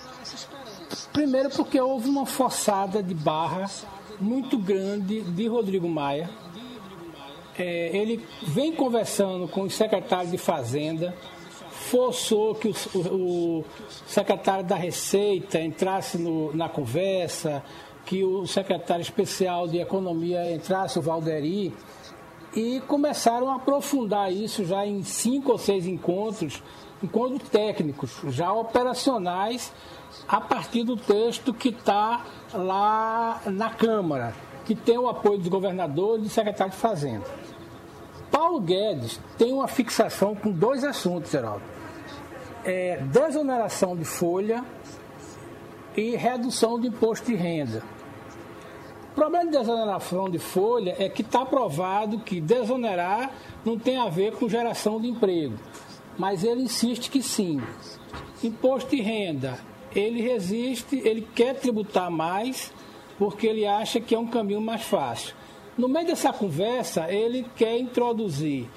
[1.12, 3.66] Primeiro porque houve uma forçada de barra
[4.20, 6.30] muito grande de Rodrigo Maia.
[7.58, 11.14] É, ele vem conversando com o secretário de Fazenda,
[11.70, 13.64] forçou que o, o,
[14.06, 17.62] secretário da Receita entrasse no, na conversa,
[18.06, 21.74] que o secretário especial de Economia entrasse, o Valderi,
[22.54, 26.62] e começaram a aprofundar isso já em cinco ou seis encontros
[27.02, 29.72] enquanto técnicos, já operacionais,
[30.26, 34.34] a partir do texto que está lá na Câmara,
[34.64, 37.26] que tem o apoio dos governadores e do secretário de Fazenda.
[38.30, 41.62] Paulo Guedes tem uma fixação com dois assuntos, Geraldo.
[42.64, 44.64] É desoneração de folha
[45.96, 47.82] e redução de imposto de renda.
[49.12, 53.32] O problema de desoneração de folha é que está provado que desonerar
[53.64, 55.56] não tem a ver com geração de emprego
[56.18, 57.62] mas ele insiste que sim.
[58.42, 59.58] Imposto de renda
[59.94, 62.72] ele resiste, ele quer tributar mais,
[63.18, 65.34] porque ele acha que é um caminho mais fácil.
[65.76, 68.68] No meio dessa conversa, ele quer introduzir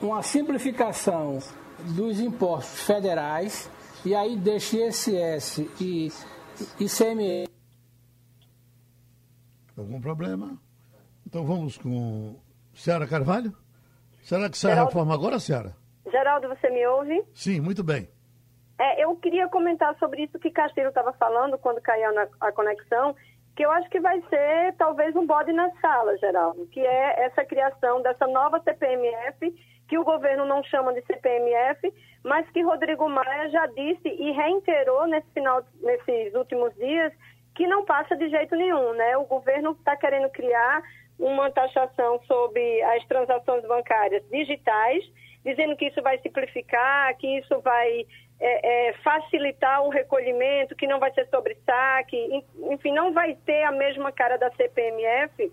[0.00, 1.38] uma simplificação
[1.78, 3.70] dos impostos federais,
[4.04, 6.12] e aí deixa ISS e
[6.78, 7.48] ICMS.
[9.76, 10.56] Algum problema?
[11.26, 12.36] Então vamos com
[12.74, 13.54] Ciara Carvalho?
[14.22, 14.88] Será que sai Geraldo...
[14.88, 15.76] a reforma agora, Ciara?
[16.10, 17.24] Geraldo, você me ouve?
[17.32, 18.08] Sim, muito bem.
[18.78, 23.14] É, eu queria comentar sobre isso que Castilho estava falando quando caiu na, a conexão,
[23.54, 27.44] que eu acho que vai ser talvez um bode na sala, Geraldo, que é essa
[27.44, 29.54] criação dessa nova CPMF,
[29.88, 31.92] que o governo não chama de CPMF,
[32.24, 37.12] mas que Rodrigo Maia já disse e reiterou nesse final, nesses últimos dias
[37.54, 39.16] que não passa de jeito nenhum, né?
[39.16, 40.82] O governo está querendo criar
[41.18, 45.04] uma taxação sobre as transações bancárias digitais,
[45.44, 48.06] dizendo que isso vai simplificar, que isso vai
[48.40, 53.62] é, é, facilitar o recolhimento, que não vai ser sobre saque, enfim, não vai ter
[53.64, 55.52] a mesma cara da CPMF,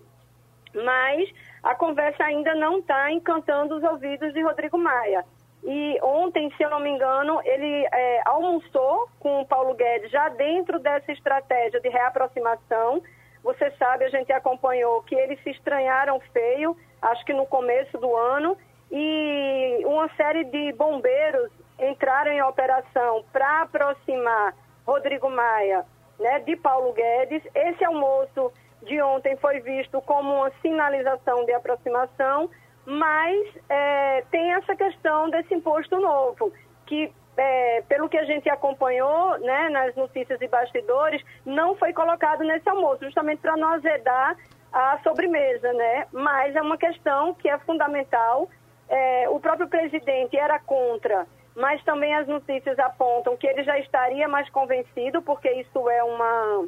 [0.74, 1.30] mas
[1.62, 5.24] a conversa ainda não está encantando os ouvidos de Rodrigo Maia.
[5.64, 10.28] E ontem, se eu não me engano, ele é, almoçou com o Paulo Guedes já
[10.30, 13.00] dentro dessa estratégia de reaproximação.
[13.44, 18.16] Você sabe, a gente acompanhou que eles se estranharam feio, acho que no começo do
[18.16, 18.56] ano,
[18.92, 24.54] e uma série de bombeiros entraram em operação para aproximar
[24.86, 25.84] Rodrigo Maia
[26.20, 27.42] né, de Paulo Guedes.
[27.54, 28.52] Esse almoço
[28.82, 32.50] de ontem foi visto como uma sinalização de aproximação,
[32.84, 36.52] mas é, tem essa questão desse imposto novo,
[36.86, 42.44] que é, pelo que a gente acompanhou né, nas notícias e bastidores, não foi colocado
[42.44, 44.36] nesse almoço, justamente para não azedar
[44.72, 46.06] a sobremesa, né?
[46.12, 48.48] Mas é uma questão que é fundamental.
[48.94, 54.26] É, o próprio presidente era contra mas também as notícias apontam que ele já estaria
[54.26, 56.66] mais convencido, porque isso é uma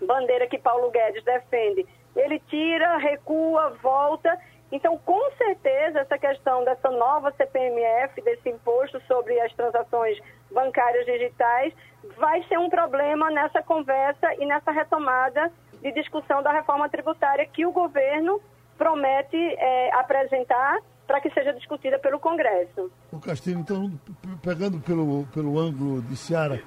[0.00, 1.86] bandeira que Paulo Guedes defende.
[2.16, 4.38] Ele tira, recua, volta.
[4.72, 10.18] Então, com certeza, essa questão dessa nova CPMF, desse imposto sobre as transações
[10.50, 11.74] bancárias digitais,
[12.16, 17.66] vai ser um problema nessa conversa e nessa retomada de discussão da reforma tributária que
[17.66, 18.40] o governo
[18.78, 22.90] promete é, apresentar para que seja discutida pelo Congresso.
[23.12, 23.92] O Castilho, então,
[24.42, 26.62] pegando pelo, pelo ângulo de Seara,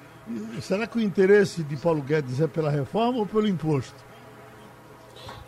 [0.60, 4.04] será que o interesse de Paulo Guedes é pela reforma ou pelo imposto?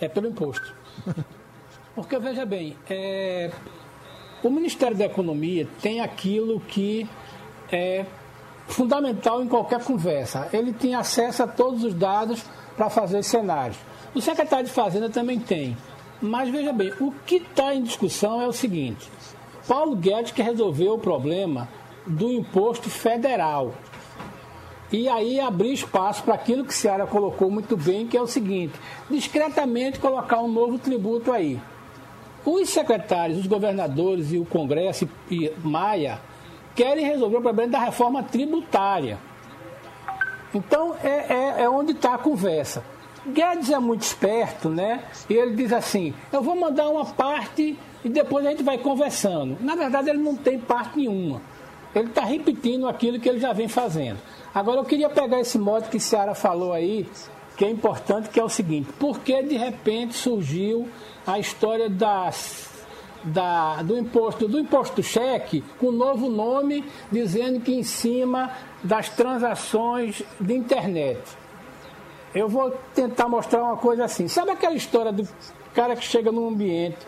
[0.01, 0.75] É pelo imposto.
[1.95, 3.51] Porque, veja bem, é,
[4.43, 7.09] o Ministério da Economia tem aquilo que
[7.71, 8.05] é
[8.67, 10.49] fundamental em qualquer conversa.
[10.53, 12.45] Ele tem acesso a todos os dados
[12.77, 13.77] para fazer cenários.
[14.15, 15.77] O secretário de Fazenda também tem.
[16.21, 19.11] Mas veja bem, o que está em discussão é o seguinte:
[19.67, 21.69] Paulo Guedes que resolveu o problema
[22.07, 23.73] do imposto federal.
[24.93, 28.75] E aí abrir espaço para aquilo que Seara colocou muito bem, que é o seguinte:
[29.09, 31.61] discretamente colocar um novo tributo aí.
[32.45, 36.21] Os secretários, os governadores e o Congresso e Maia
[36.75, 39.19] querem resolver o problema da reforma tributária.
[40.55, 42.83] Então é, é, é onde está a conversa.
[43.27, 45.05] Guedes é muito esperto, né?
[45.29, 49.59] E ele diz assim: eu vou mandar uma parte e depois a gente vai conversando.
[49.61, 51.43] Na verdade, ele não tem parte nenhuma.
[51.95, 54.19] Ele está repetindo aquilo que ele já vem fazendo.
[54.55, 57.07] Agora, eu queria pegar esse modo que Seara falou aí,
[57.57, 60.89] que é importante, que é o seguinte: por que de repente surgiu
[61.27, 62.71] a história das,
[63.23, 68.51] da, do imposto do imposto cheque com um novo nome, dizendo que em cima
[68.83, 71.40] das transações de internet?
[72.35, 74.29] Eu vou tentar mostrar uma coisa assim.
[74.29, 75.29] Sabe aquela história do
[75.75, 76.99] cara que chega num ambiente,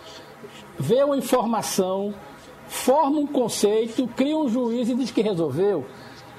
[0.79, 2.15] vê uma informação,
[2.67, 5.85] forma um conceito, cria um juiz e diz que resolveu?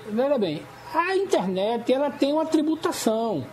[0.09, 0.61] Veja bem,
[0.93, 3.45] a internet ela tem uma tributação,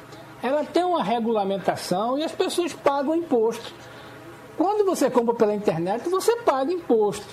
[0.42, 3.72] ela tem uma regulamentação e as pessoas pagam imposto.
[4.56, 7.26] Quando você compra pela internet, você paga imposto.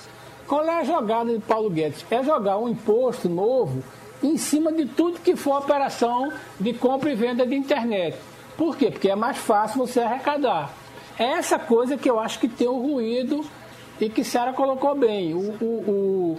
[0.47, 2.05] Qual é a jogada de Paulo Guedes?
[2.09, 3.83] É jogar um imposto novo
[4.21, 8.17] em cima de tudo que for operação de compra e venda de internet.
[8.57, 8.89] Por quê?
[8.89, 10.73] Porque é mais fácil você arrecadar.
[11.17, 13.45] É essa coisa que eu acho que tem o ruído
[13.99, 15.33] e que Sara colocou bem.
[15.33, 16.37] O, o,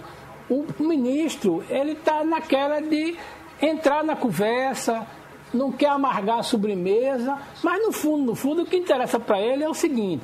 [0.49, 3.17] o, o ministro, ele está naquela de
[3.61, 5.05] entrar na conversa,
[5.53, 9.63] não quer amargar a sobremesa, mas no fundo, no fundo, o que interessa para ele
[9.63, 10.23] é o seguinte,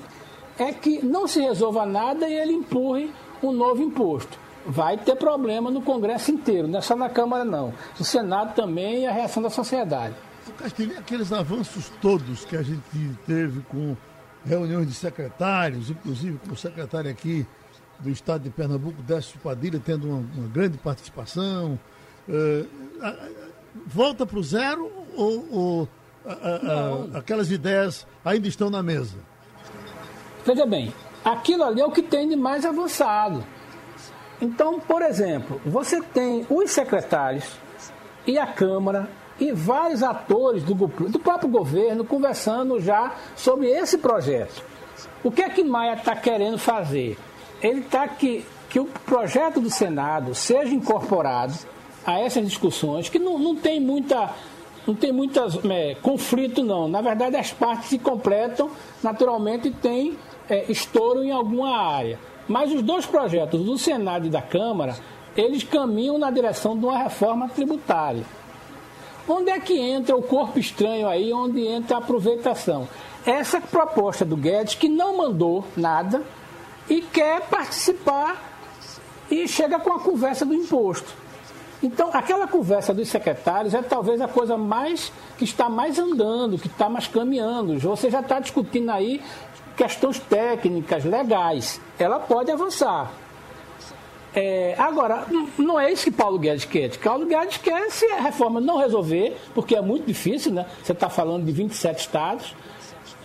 [0.58, 5.70] é que não se resolva nada e ele empurre um novo imposto vai ter problema
[5.70, 7.74] no Congresso inteiro, não é só na Câmara não.
[7.98, 10.16] No Senado também e a reação da sociedade.
[10.58, 12.82] Castilho, aqueles avanços todos que a gente
[13.26, 13.96] teve com
[14.46, 17.46] reuniões de secretários, inclusive com o secretário aqui
[18.00, 21.80] do Estado de Pernambuco, Décio Padilha, tendo uma, uma grande participação.
[22.28, 22.68] Uh,
[23.88, 25.90] volta para o zero ou, ou
[26.26, 29.18] a, a, a, aquelas ideias ainda estão na mesa?
[30.46, 33.44] Veja bem, aquilo ali é o que tem de mais avançado.
[34.42, 37.58] Então, por exemplo, você tem os secretários
[38.28, 44.64] e a Câmara e vários atores do, do próprio governo conversando já sobre esse projeto.
[45.24, 47.18] O que é que Maia está querendo fazer?
[47.62, 51.54] Ele está que, que o projeto do Senado seja incorporado
[52.06, 54.32] a essas discussões, que não, não tem muita.
[54.86, 56.88] Não tem muitas é, conflito não.
[56.88, 58.70] Na verdade, as partes se completam,
[59.02, 60.16] naturalmente tem
[60.48, 62.20] é, estouro em alguma área.
[62.48, 64.96] Mas os dois projetos do Senado e da Câmara,
[65.36, 68.24] eles caminham na direção de uma reforma tributária.
[69.28, 72.88] Onde é que entra o corpo estranho aí, onde entra a aproveitação?
[73.26, 76.22] Essa proposta do Guedes, que não mandou nada
[76.88, 78.54] e quer participar
[79.30, 81.12] e chega com a conversa do imposto.
[81.82, 86.68] Então, aquela conversa dos secretários é talvez a coisa mais que está mais andando, que
[86.68, 87.78] está mais caminhando.
[87.80, 89.22] Você já está discutindo aí
[89.76, 91.82] questões técnicas, legais.
[92.00, 93.12] Ela pode avançar.
[94.36, 95.26] É, agora,
[95.58, 96.98] não é isso que Paulo Guedes quer.
[96.98, 100.66] Paulo Guedes quer, se a reforma não resolver, porque é muito difícil, né?
[100.84, 102.54] Você está falando de 27 estados,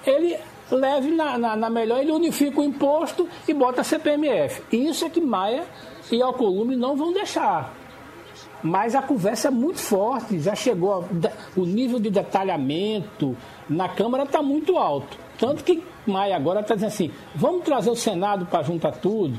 [0.07, 0.37] ele
[0.71, 4.63] leve na, na, na, melhor, ele unifica o imposto e bota a CPMF.
[4.71, 5.65] Isso é que Maia
[6.13, 7.75] e Alcolumbre não vão deixar.
[8.63, 11.05] Mas a conversa é muito forte, já chegou,
[11.57, 13.37] o nível de detalhamento
[13.69, 15.19] na Câmara está muito alto.
[15.39, 19.39] Tanto que Maia agora está dizendo assim, vamos trazer o Senado para juntar tudo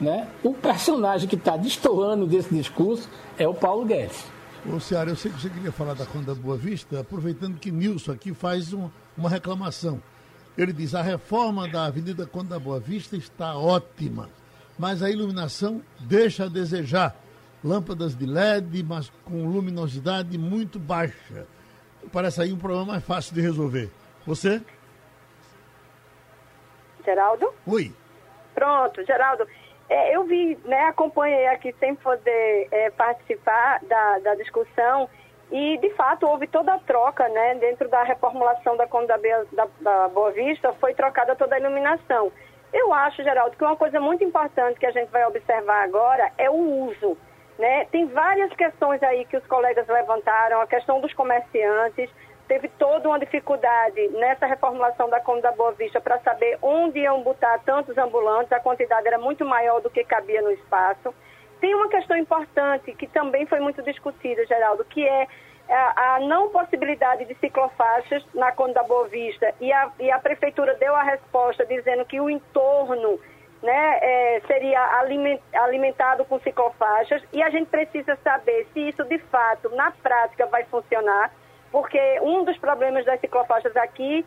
[0.00, 0.28] né?
[0.42, 4.24] O personagem que está destoando desse discurso é o Paulo Guedes.
[4.70, 8.12] Ô, Ceará, eu sei que você queria falar da Conda Boa Vista, aproveitando que Nilson
[8.12, 10.02] aqui faz um, uma reclamação.
[10.58, 14.28] Ele diz: a reforma da Avenida Conda Boa Vista está ótima,
[14.78, 17.16] mas a iluminação deixa a desejar.
[17.64, 21.46] Lâmpadas de LED, mas com luminosidade muito baixa.
[22.12, 23.90] Parece aí um problema mais fácil de resolver.
[24.26, 24.62] Você?
[27.06, 27.54] Geraldo?
[27.66, 27.92] Oi.
[28.54, 29.46] Pronto, Geraldo.
[29.88, 35.08] É, eu vi, né, acompanhei aqui sem poder é, participar da, da discussão
[35.50, 39.16] e, de fato, houve toda a troca, né, dentro da reformulação da Conda
[39.52, 42.32] da, da Boa Vista, foi trocada toda a iluminação.
[42.72, 46.50] Eu acho, Geraldo, que uma coisa muito importante que a gente vai observar agora é
[46.50, 47.16] o uso.
[47.56, 47.86] Né?
[47.86, 52.10] Tem várias questões aí que os colegas levantaram, a questão dos comerciantes,
[52.46, 57.22] teve toda uma dificuldade nessa reformulação da Conda da Boa Vista para saber onde iam
[57.22, 61.14] botar tantos ambulantes, a quantidade era muito maior do que cabia no espaço.
[61.60, 65.26] Tem uma questão importante que também foi muito discutida, Geraldo, que é
[65.68, 69.52] a, não possibilidade de ciclofaixas na Conda da Boa Vista.
[69.60, 73.18] E a, e a Prefeitura deu a resposta dizendo que o entorno
[73.62, 74.80] né, é, seria
[75.54, 77.22] alimentado com ciclofaixas.
[77.32, 81.32] E a gente precisa saber se isso de fato, na prática, vai funcionar
[81.76, 84.24] porque um dos problemas das ciclofaixas aqui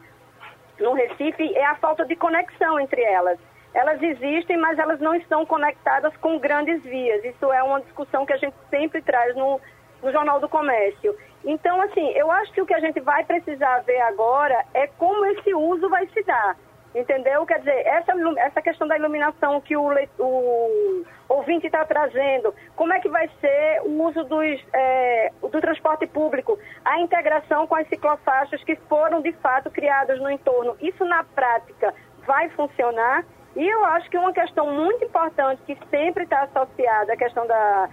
[0.80, 3.40] no Recife é a falta de conexão entre elas.
[3.74, 7.26] Elas existem, mas elas não estão conectadas com grandes vias.
[7.26, 9.60] Isso é uma discussão que a gente sempre traz no,
[10.04, 11.18] no Jornal do Comércio.
[11.44, 15.26] Então, assim, eu acho que o que a gente vai precisar ver agora é como
[15.26, 16.56] esse uso vai se dar.
[16.94, 17.46] Entendeu?
[17.46, 23.00] Quer dizer, essa, essa questão da iluminação que o, o ouvinte está trazendo, como é
[23.00, 28.64] que vai ser o uso dos, é, do transporte público, a integração com as ciclofaixas
[28.64, 30.76] que foram de fato criadas no entorno.
[30.82, 31.94] Isso na prática
[32.26, 33.24] vai funcionar?
[33.56, 37.90] E eu acho que uma questão muito importante que sempre está associada à questão da,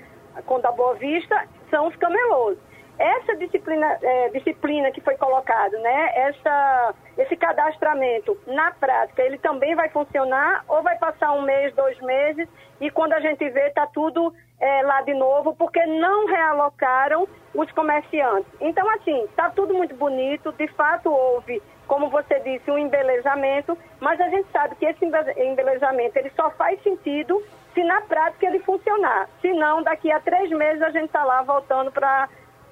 [0.47, 2.59] com da Boa Vista são os camelôs.
[2.99, 9.75] Essa disciplina, é, disciplina que foi colocada, né, essa, esse cadastramento, na prática, ele também
[9.75, 12.49] vai funcionar ou vai passar um mês, dois meses
[12.81, 17.71] e quando a gente vê está tudo é, lá de novo porque não realocaram os
[17.73, 18.51] comerciantes.
[18.61, 24.19] Então, assim, está tudo muito bonito, de fato houve, como você disse, um embelezamento, mas
[24.21, 27.43] a gente sabe que esse embelezamento ele só faz sentido
[27.75, 29.29] se na prática ele funcionar.
[29.43, 32.27] Se não, daqui a três meses a gente está lá voltando para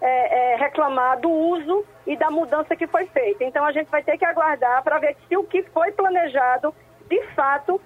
[0.07, 3.43] é, é, reclamar do uso e da mudança que foi feita.
[3.43, 6.75] Então a gente vai ter que aguardar para ver se o que foi planejado,
[7.09, 7.81] de fato,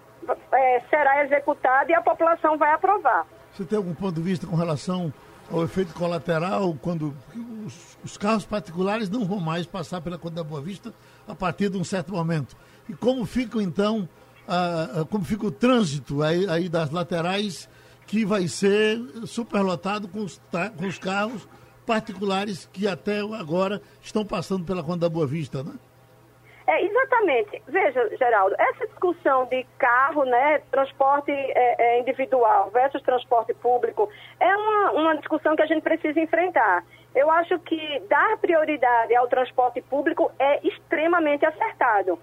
[0.53, 3.25] é, será executado e a população vai aprovar.
[3.53, 5.13] Você tem algum ponto de vista com relação
[5.49, 7.15] ao efeito colateral, quando
[7.65, 10.93] os, os carros particulares não vão mais passar pela Conta da Boa Vista
[11.27, 12.57] a partir de um certo momento?
[12.89, 14.09] E como fica então,
[15.09, 17.69] como fica o trânsito aí, aí, das laterais
[18.09, 20.41] que vai ser superlotado com os,
[20.77, 21.49] com os carros
[21.89, 25.73] particulares que até agora estão passando pela Conta da Boa Vista, né?
[26.67, 27.63] É, exatamente.
[27.67, 34.07] Veja, Geraldo, essa discussão de carro, né, transporte é, é, individual versus transporte público,
[34.39, 36.85] é uma, uma discussão que a gente precisa enfrentar.
[37.15, 42.19] Eu acho que dar prioridade ao transporte público é extremamente acertado.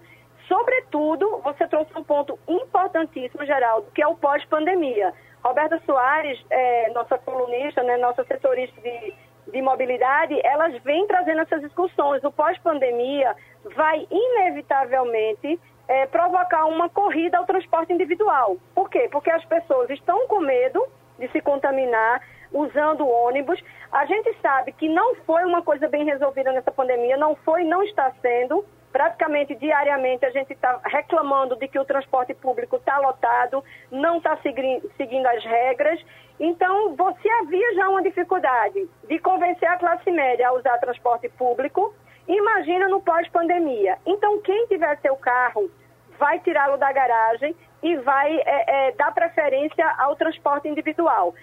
[0.46, 5.12] Sobretudo, você trouxe um ponto importantíssimo, Geraldo, que é o pós-pandemia.
[5.42, 9.12] Roberta Soares, é, nossa colunista, né, nossa assessorista de,
[9.52, 12.22] de mobilidade, elas vêm trazendo essas discussões.
[12.24, 13.34] O pós-pandemia
[13.74, 18.56] vai inevitavelmente é, provocar uma corrida ao transporte individual.
[18.74, 19.08] Por quê?
[19.10, 20.84] Porque as pessoas estão com medo
[21.18, 22.20] de se contaminar
[22.52, 23.62] usando ônibus.
[23.92, 27.82] A gente sabe que não foi uma coisa bem resolvida nessa pandemia, não foi, não
[27.82, 28.64] está sendo.
[28.96, 34.38] Praticamente diariamente a gente está reclamando de que o transporte público está lotado, não está
[34.96, 36.02] seguindo as regras.
[36.40, 41.94] Então, você havia já uma dificuldade de convencer a classe média a usar transporte público.
[42.26, 43.98] Imagina no pós-pandemia.
[44.06, 45.70] Então, quem tiver seu carro
[46.18, 51.34] vai tirá-lo da garagem e vai é, é, dar preferência ao transporte individual.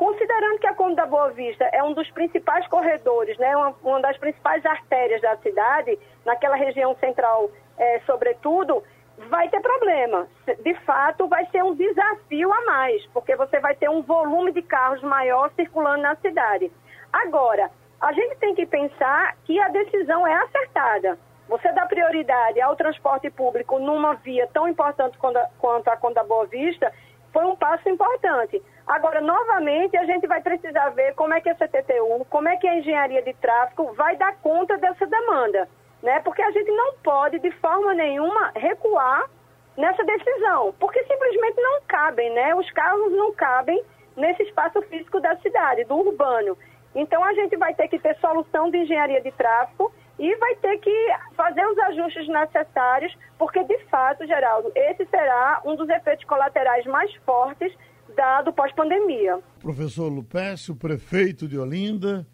[0.00, 4.00] Considerando que a Conde da Boa Vista é um dos principais corredores, né, uma, uma
[4.00, 8.82] das principais artérias da cidade, naquela região central, é, sobretudo,
[9.28, 10.26] vai ter problema.
[10.60, 14.62] De fato, vai ser um desafio a mais, porque você vai ter um volume de
[14.62, 16.72] carros maior circulando na cidade.
[17.12, 17.70] Agora,
[18.00, 21.18] a gente tem que pensar que a decisão é acertada.
[21.46, 26.90] Você dá prioridade ao transporte público numa via tão importante quanto a Conda Boa Vista
[27.32, 28.62] foi um passo importante.
[28.90, 32.66] Agora, novamente, a gente vai precisar ver como é que a CTTU, como é que
[32.66, 35.68] a engenharia de tráfego vai dar conta dessa demanda,
[36.02, 36.18] né?
[36.24, 39.30] Porque a gente não pode, de forma nenhuma, recuar
[39.76, 42.52] nessa decisão, porque simplesmente não cabem, né?
[42.56, 43.80] Os carros não cabem
[44.16, 46.58] nesse espaço físico da cidade, do urbano.
[46.92, 50.76] Então, a gente vai ter que ter solução de engenharia de tráfego e vai ter
[50.78, 56.84] que fazer os ajustes necessários, porque de fato, Geraldo, esse será um dos efeitos colaterais
[56.86, 57.72] mais fortes
[58.14, 59.40] dado pós-pandemia.
[59.60, 62.26] Professor Lupécio, prefeito de Olinda,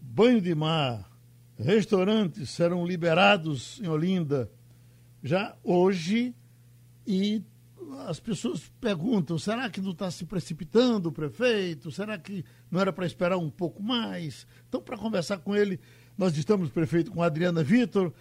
[0.00, 1.10] banho de mar,
[1.56, 4.50] restaurantes serão liberados em Olinda
[5.22, 6.34] já hoje
[7.06, 7.42] e
[8.08, 11.90] as pessoas perguntam: será que não está se precipitando o prefeito?
[11.90, 14.46] Será que não era para esperar um pouco mais?
[14.68, 15.78] Então, para conversar com ele,
[16.16, 18.12] nós estamos, prefeito, com Adriana Vitor,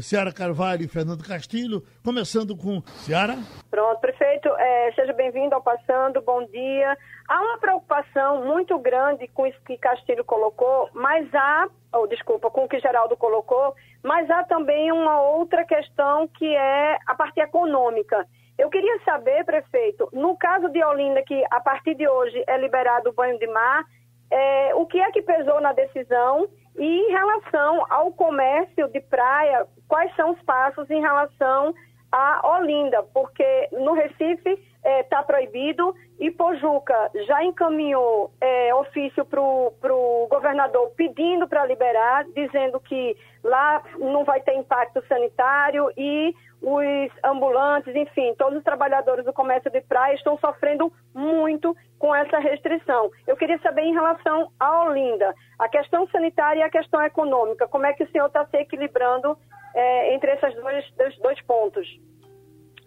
[0.00, 3.36] Ciara Carvalho e Fernando Castilho, começando com Ciara.
[3.70, 6.96] Pronto, prefeito, é, seja bem-vindo ao Passando, bom dia.
[7.28, 12.64] Há uma preocupação muito grande com isso que Castilho colocou, mas há, ou desculpa, com
[12.64, 18.26] o que Geraldo colocou, mas há também uma outra questão que é a parte econômica.
[18.58, 23.10] Eu queria saber, prefeito, no caso de Olinda, que a partir de hoje é liberado
[23.10, 23.84] o banho de mar,
[24.30, 29.66] é, o que é que pesou na decisão e em relação ao comércio de praia,
[29.88, 31.74] quais são os passos em relação
[32.10, 33.02] a Olinda?
[33.02, 40.28] Porque no Recife está é, tá proibido e Pojuca já encaminhou é, ofício para o
[40.30, 46.34] governador pedindo para liberar, dizendo que lá não vai ter impacto sanitário e
[46.64, 52.38] os ambulantes, enfim, todos os trabalhadores do comércio de praia estão sofrendo muito com essa
[52.38, 53.10] restrição.
[53.26, 57.84] Eu queria saber em relação à Olinda, a questão sanitária e a questão econômica, como
[57.84, 59.36] é que o senhor está se equilibrando
[59.74, 61.86] é, entre esses dois, dois pontos?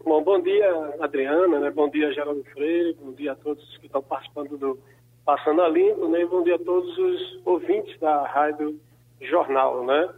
[0.03, 1.69] Bom, bom dia, Adriana, né?
[1.69, 4.79] bom dia, Geraldo Freire, bom dia a todos que estão participando do
[5.23, 6.21] Passando a Limpo, né?
[6.21, 8.79] e bom dia a todos os ouvintes da Rádio
[9.21, 10.09] Jornal, né?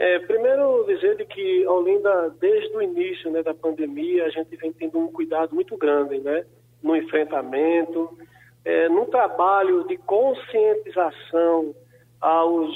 [0.00, 4.72] É, primeiro dizer de que Olinda, desde o início né, da pandemia, a gente vem
[4.72, 6.46] tendo um cuidado muito grande né,
[6.82, 8.16] no enfrentamento,
[8.64, 11.74] é, no trabalho de conscientização
[12.18, 12.74] aos,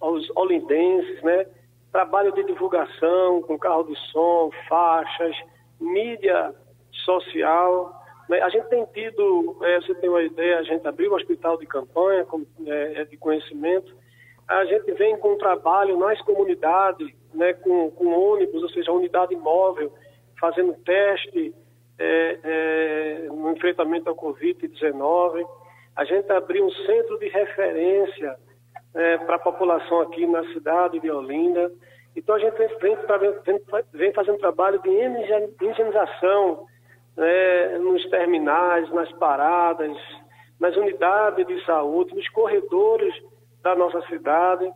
[0.00, 1.44] aos olindenses, né,
[1.90, 5.36] trabalho de divulgação com carro de som, faixas,
[5.80, 6.54] mídia
[7.04, 8.00] social.
[8.28, 11.58] Né, a gente tem tido, é, você tem uma ideia, a gente abriu um hospital
[11.58, 13.92] de campanha com, é, de conhecimento,
[14.50, 19.36] a gente vem com um trabalho nas comunidades, né, com, com ônibus, ou seja, unidade
[19.36, 19.92] móvel,
[20.40, 21.54] fazendo teste
[21.96, 25.46] é, é, no enfrentamento ao Covid-19.
[25.94, 28.36] A gente abriu um centro de referência
[28.92, 31.70] é, para a população aqui na cidade de Olinda.
[32.16, 32.96] Então a gente vem,
[33.44, 33.60] vem,
[33.92, 34.90] vem fazendo trabalho de
[35.64, 36.66] higienização
[37.16, 39.96] né, nos terminais, nas paradas,
[40.58, 43.14] nas unidades de saúde, nos corredores
[43.62, 44.70] da nossa cidade.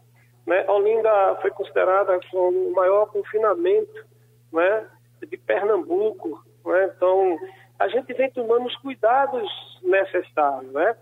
[0.47, 0.65] Né?
[0.69, 4.05] Olinda foi considerada como o maior confinamento
[4.53, 4.87] né,
[5.29, 6.45] de Pernambuco.
[6.65, 6.93] Né?
[6.97, 7.39] Então,
[7.79, 9.51] a gente vem tomando os cuidados
[9.83, 10.73] necessários.
[10.73, 10.97] Né?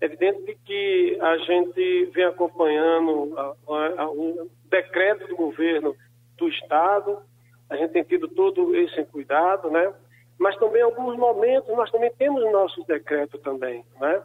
[0.00, 3.34] É evidente que a gente vem acompanhando
[3.66, 5.94] o decreto do governo
[6.36, 7.18] do Estado,
[7.68, 9.92] a gente tem tido todo esse cuidado, né?
[10.38, 14.22] Mas também em alguns momentos nós também temos nossos decretos também, né?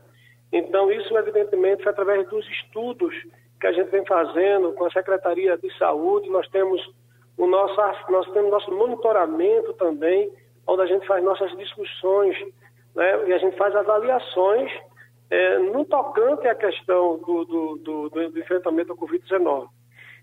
[0.53, 3.13] Então isso evidentemente através dos estudos
[3.59, 6.79] que a gente vem fazendo com a Secretaria de Saúde, nós temos
[7.37, 7.75] o nosso
[8.09, 10.31] nós temos nosso monitoramento também,
[10.67, 12.37] onde a gente faz nossas discussões,
[12.95, 13.27] né?
[13.27, 14.71] E a gente faz avaliações
[15.31, 19.67] é, no tocante à questão do, do, do, do enfrentamento ao Covid-19.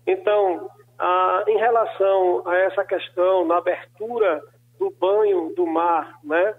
[0.07, 4.41] Então, ah, em relação a essa questão na abertura
[4.79, 6.55] do banho do mar, né,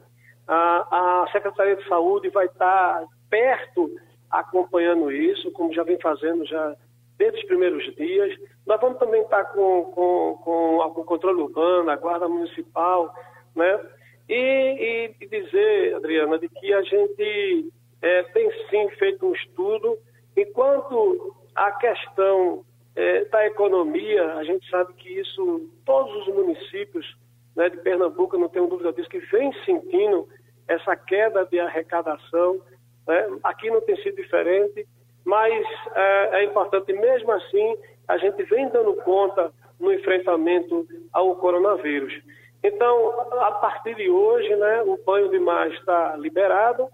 [0.46, 3.90] a, a Secretaria de Saúde vai estar perto
[4.30, 6.76] acompanhando isso, como já vem fazendo já
[7.16, 8.38] desde os primeiros dias.
[8.66, 13.14] Nós vamos também estar com, com, com, com o controle urbano, a Guarda Municipal,
[13.56, 13.80] né?
[14.28, 17.72] E, e, dizer, Adriana, de que a gente
[18.02, 19.98] é, tem sim feito um estudo,
[20.36, 22.64] enquanto a questão
[22.94, 27.16] é, da economia, a gente sabe que isso, todos os municípios
[27.56, 30.28] né, de Pernambuco, não tenho dúvida disso, que vem sentindo
[30.68, 32.60] essa queda de arrecadação.
[33.06, 33.38] Né?
[33.42, 34.86] Aqui não tem sido diferente,
[35.24, 37.76] mas é, é importante, mesmo assim,
[38.08, 42.12] a gente vem dando conta no enfrentamento ao coronavírus.
[42.62, 46.88] Então, a partir de hoje, né, o banho de mar está liberado,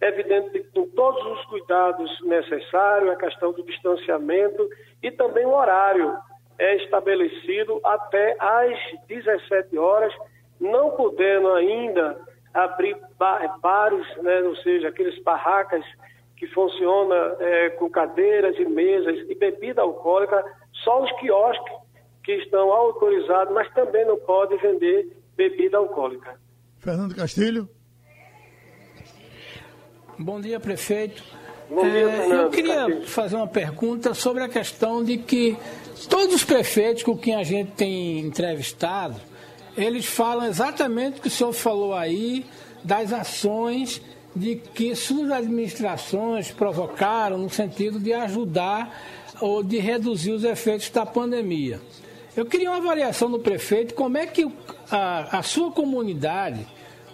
[0.00, 4.68] é evidente que com todos os cuidados necessários, a questão do distanciamento
[5.00, 6.16] e também o horário
[6.58, 10.12] é estabelecido até às 17 horas,
[10.60, 12.20] não podendo ainda
[12.54, 12.96] abrir
[13.60, 15.84] bares, né, ou seja, aqueles barracas
[16.36, 20.44] que funcionam é, com cadeiras e mesas e bebida alcoólica,
[20.84, 21.72] só os quiosques
[22.24, 26.36] que estão autorizados, mas também não podem vender bebida alcoólica.
[26.78, 27.68] Fernando Castilho.
[30.18, 31.22] Bom dia, prefeito.
[31.70, 35.56] Bom dia, é, eu queria fazer uma pergunta sobre a questão de que
[36.08, 39.18] todos os prefeitos com quem a gente tem entrevistado,
[39.76, 42.44] eles falam exatamente o que o senhor falou aí,
[42.84, 44.00] das ações
[44.34, 49.00] de que suas administrações provocaram no sentido de ajudar
[49.40, 51.80] ou de reduzir os efeitos da pandemia.
[52.34, 54.50] Eu queria uma avaliação do prefeito, como é que
[54.90, 56.66] a, a sua comunidade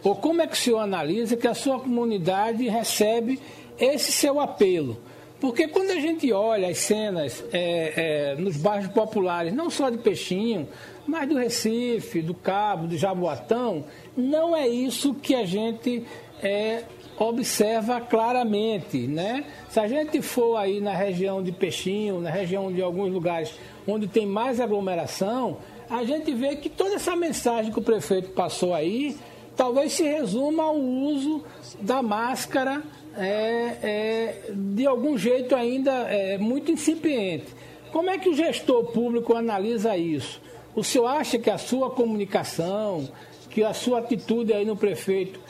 [0.03, 3.41] ou como é que o senhor analisa que a sua comunidade recebe
[3.79, 4.97] esse seu apelo?
[5.41, 9.99] Porque quando a gente olha as cenas é, é, nos bairros populares, não só de
[9.99, 10.69] Peixinho,
[11.09, 16.05] mas do Recife, do Cabo, do Jaboatão, não é isso que a gente
[16.43, 16.85] é,
[17.19, 19.47] observa claramente, né?
[19.71, 23.55] Se a gente for aí na região de Peixinho, na região de alguns lugares
[23.87, 25.57] onde tem mais aglomeração,
[25.89, 29.17] a gente vê que toda essa mensagem que o prefeito passou aí
[29.57, 31.43] talvez se resuma ao uso
[31.81, 32.83] da máscara
[33.17, 37.47] é, é, de algum jeito ainda é, muito incipiente.
[37.91, 40.41] Como é que o gestor público analisa isso?
[40.79, 43.09] O senhor acha que a sua comunicação,
[43.51, 45.41] que a sua atitude aí no prefeito,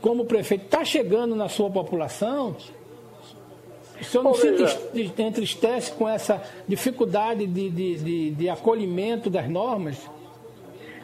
[0.00, 2.56] como prefeito, está chegando na sua população?
[4.00, 4.46] O senhor não se
[5.18, 10.08] entristece com essa dificuldade de, de, de, de acolhimento das normas?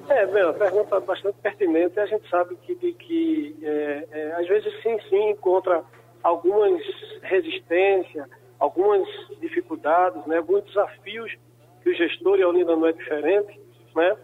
[0.08, 1.98] É, bem, uma pergunta bastante pertinente.
[1.98, 5.82] A gente sabe que, de, que é, é, às vezes sim, sim, encontra
[6.22, 6.80] algumas
[7.22, 8.28] resistências,
[8.60, 9.02] algumas
[9.40, 11.36] dificuldades, né, alguns desafios
[11.82, 13.60] que o gestor e a Olinda não é diferente,
[13.94, 14.16] né?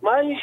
[0.00, 0.38] Mas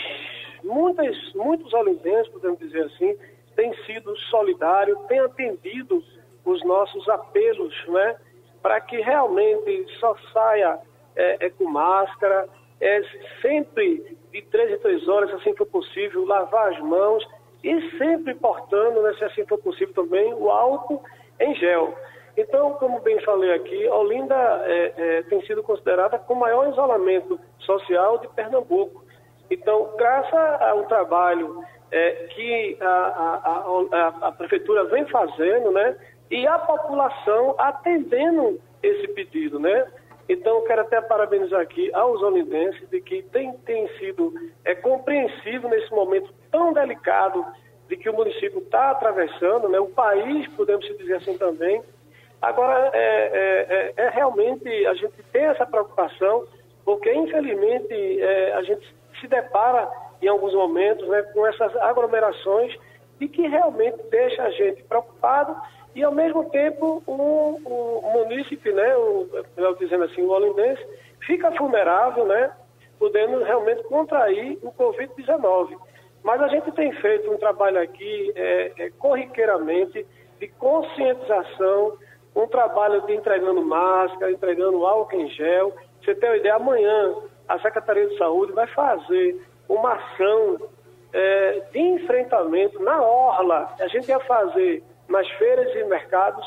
[0.64, 3.18] muitas, muitos olindenses, podemos dizer assim,
[3.56, 6.04] têm sido solidários, têm atendido
[6.46, 8.16] os nossos apelos, né?
[8.62, 10.80] Para que realmente só saia
[11.16, 12.48] é, é, com máscara,
[12.80, 13.02] é,
[13.42, 17.28] sempre de três em três horas, assim for possível, lavar as mãos
[17.64, 21.04] e sempre portando, né, se assim for possível também, o álcool
[21.40, 21.98] em gel.
[22.38, 27.40] Então, como bem falei aqui, Olinda é, é, tem sido considerada com o maior isolamento
[27.60, 29.04] social de Pernambuco.
[29.50, 35.98] Então, graças ao trabalho é, que a, a, a, a, prefeitura vem fazendo, né,
[36.30, 39.88] e a população atendendo esse pedido, né,
[40.30, 44.34] então, quero até parabenizar aqui aos olindenses de que tem, tem sido
[44.66, 47.46] é, compreensivo nesse momento tão delicado
[47.88, 51.82] de que o município está atravessando, né, o país, podemos dizer assim também.
[52.42, 56.46] Agora, é, é, é, é, realmente, a gente tem essa preocupação,
[56.86, 59.90] porque infelizmente é, a gente se depara
[60.22, 62.76] em alguns momentos né, com essas aglomerações
[63.20, 65.56] e que realmente deixa a gente preocupado
[65.98, 69.28] e, ao mesmo tempo, o, o munícipe, né, o,
[69.80, 70.86] dizendo assim, o olindense,
[71.26, 72.52] fica vulnerável, né,
[73.00, 75.76] podendo realmente contrair o Covid-19.
[76.24, 80.06] Mas a gente tem feito um trabalho aqui é, é, corriqueiramente
[80.40, 81.98] de conscientização,
[82.38, 85.74] um trabalho de entregando máscara, entregando álcool em gel.
[86.04, 87.16] Você tem uma ideia, amanhã
[87.48, 90.60] a Secretaria de Saúde vai fazer uma ação
[91.12, 93.74] é, de enfrentamento na orla.
[93.80, 96.46] A gente ia fazer nas feiras e mercados,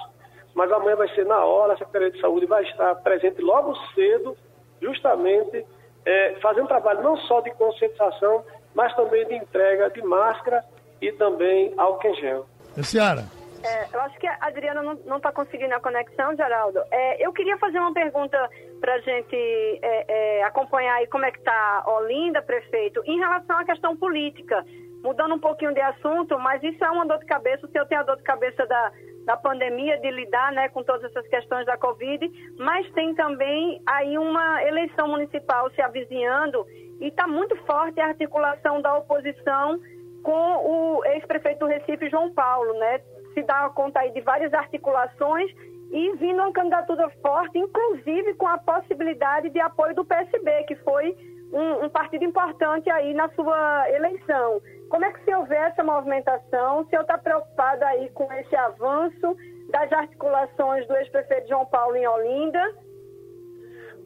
[0.54, 4.36] mas amanhã vai ser na hora, a Secretaria de Saúde vai estar presente logo cedo,
[4.80, 5.66] justamente
[6.06, 10.64] é, fazendo trabalho não só de conscientização, mas também de entrega de máscara
[11.02, 12.46] e também álcool em gel.
[12.80, 13.39] Ciara.
[13.62, 16.80] É, eu acho que a Adriana não está conseguindo a conexão, Geraldo.
[16.90, 18.38] É, eu queria fazer uma pergunta
[18.80, 23.58] para a gente é, é, acompanhar aí como é que está Olinda, prefeito, em relação
[23.58, 24.64] à questão política.
[25.02, 27.66] Mudando um pouquinho de assunto, mas isso é uma dor de cabeça.
[27.66, 28.92] O senhor tem a dor de cabeça da,
[29.24, 34.16] da pandemia, de lidar né, com todas essas questões da Covid, mas tem também aí
[34.18, 36.66] uma eleição municipal se avizinhando
[37.00, 39.80] e está muito forte a articulação da oposição
[40.22, 40.56] com
[40.98, 43.00] o ex-prefeito do Recife, João Paulo, né?
[43.34, 45.50] Se dá conta aí de várias articulações
[45.90, 51.16] e vindo uma candidatura forte, inclusive com a possibilidade de apoio do PSB, que foi
[51.52, 54.60] um, um partido importante aí na sua eleição.
[54.88, 56.84] Como é que se houver essa movimentação?
[56.86, 59.36] Se eu está preocupado aí com esse avanço
[59.70, 62.74] das articulações do ex-prefeito João Paulo em Olinda?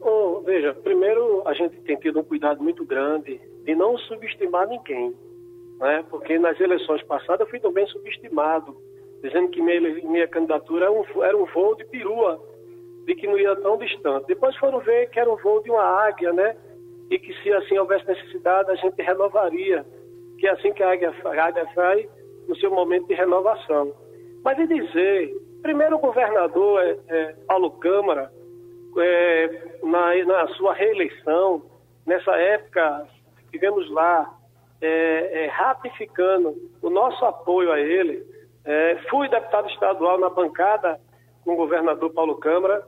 [0.01, 5.15] Oh, veja, primeiro a gente tem tido um cuidado muito grande de não subestimar ninguém,
[5.79, 6.05] né?
[6.09, 8.77] porque nas eleições passadas eu fui também subestimado,
[9.27, 12.39] dizendo que minha, minha candidatura era um, era um voo de perua,
[13.05, 14.27] de que não ia tão distante.
[14.27, 16.55] Depois foram ver que era um voo de uma águia, né?
[17.09, 19.85] E que se assim houvesse necessidade a gente renovaria
[20.37, 22.07] que é assim que a águia, a águia sai
[22.47, 23.93] no seu momento de renovação.
[24.43, 28.31] Mas e dizer, primeiro o governador é, é, Paulo Câmara,
[28.97, 31.63] é, na, na, sua reeleição,
[32.05, 33.07] nessa época,
[33.51, 34.31] tivemos lá
[34.81, 38.23] é, é, ratificando o nosso apoio a ele.
[38.65, 40.99] É, fui deputado estadual na bancada
[41.43, 42.83] com o governador Paulo Câmara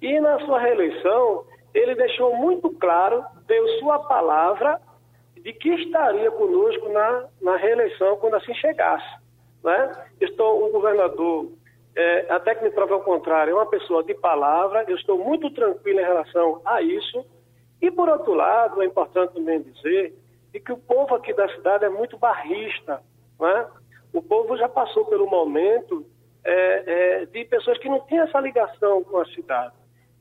[0.00, 4.78] e na sua reeleição ele deixou muito claro, deu sua palavra
[5.36, 9.22] de que estaria conosco na, na reeleição quando assim chegasse.
[9.64, 10.06] Né?
[10.20, 11.50] Estou um governador,
[11.96, 15.50] é, até que me prove ao contrário, é uma pessoa de palavra, eu estou muito
[15.50, 17.24] tranquilo em relação a isso.
[17.80, 20.14] E, por outro lado, é importante também dizer
[20.52, 23.02] que o povo aqui da cidade é muito barrista.
[23.40, 23.66] Né?
[24.12, 26.04] O povo já passou pelo momento
[26.44, 26.82] é,
[27.22, 29.74] é, de pessoas que não tinham essa ligação com a cidade.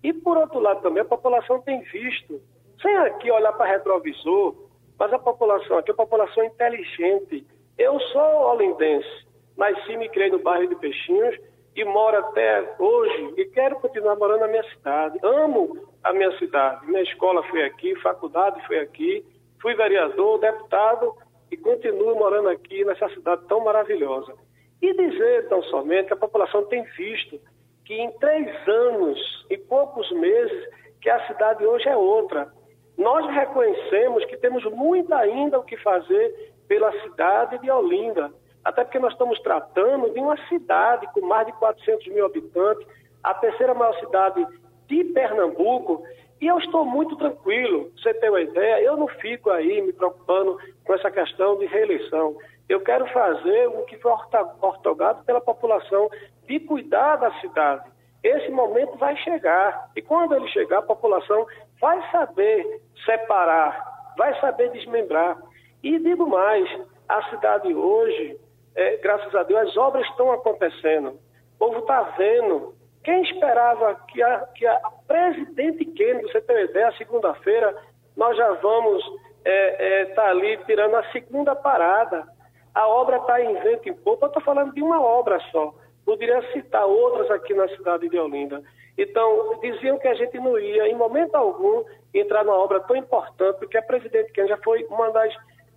[0.04, 2.42] E, por outro lado, também a população tem visto,
[2.82, 4.56] sem aqui olhar para retrovisor,
[4.98, 7.46] mas a população aqui é uma população inteligente.
[7.78, 9.28] Eu sou olindense,
[9.58, 11.38] nasci e me criei no bairro de Peixinhos
[11.76, 15.20] e moro até hoje e quero continuar morando na minha cidade.
[15.24, 16.86] Amo a minha cidade.
[16.88, 19.26] Minha escola foi aqui, faculdade foi aqui,
[19.62, 21.16] fui vereador, deputado
[21.52, 24.34] e continuo morando aqui nessa cidade tão maravilhosa.
[24.82, 27.40] E dizer tão somente que a população tem visto
[27.86, 30.70] que em três anos e poucos meses
[31.02, 32.52] que a cidade hoje é outra.
[32.98, 38.32] Nós reconhecemos que temos muito ainda o que fazer pela cidade de Olinda,
[38.64, 42.88] até porque nós estamos tratando de uma cidade com mais de 400 mil habitantes,
[43.24, 44.46] a terceira maior cidade
[44.88, 46.04] de Pernambuco,
[46.42, 47.92] e eu estou muito tranquilo.
[47.96, 48.82] Você tem uma ideia?
[48.82, 52.36] Eu não fico aí me preocupando com essa questão de reeleição.
[52.68, 56.10] Eu quero fazer o que foi ortogado pela população
[56.48, 57.92] de cuidar da cidade.
[58.24, 59.92] Esse momento vai chegar.
[59.96, 61.46] E quando ele chegar, a população
[61.80, 65.38] vai saber separar, vai saber desmembrar.
[65.84, 66.68] E digo mais,
[67.08, 68.40] a cidade hoje,
[68.76, 71.10] é, graças a Deus, as obras estão acontecendo.
[71.56, 72.74] O povo está vendo.
[73.04, 77.76] Quem esperava que a, que a presidente Kennedy, você tem uma ideia, segunda-feira,
[78.16, 82.28] nós já vamos estar é, é, tá ali tirando a segunda parada.
[82.74, 84.26] A obra está em vento em pouco.
[84.26, 85.74] Eu estou falando de uma obra só.
[86.06, 88.62] Poderia citar outras aqui na cidade de Olinda.
[88.98, 91.84] Então, diziam que a gente não ia, em momento algum,
[92.14, 95.34] entrar numa obra tão importante, porque a presidente Ken já foi uma das.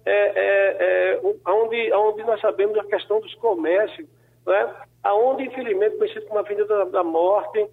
[0.07, 4.07] É, é, é, onde, onde nós sabemos a questão dos comércios,
[4.47, 4.75] né?
[5.05, 7.67] Aonde, infelizmente, conhecido como a Avenida da, da Morte.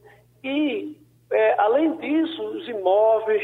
[0.43, 0.97] E,
[1.32, 3.43] é, além disso, os imóveis,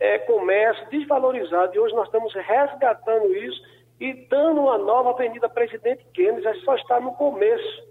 [0.00, 1.74] é, comércio desvalorizado.
[1.74, 3.60] E hoje nós estamos resgatando isso
[4.00, 7.84] e dando uma nova Avenida Presidente Kennedy, só está no começo.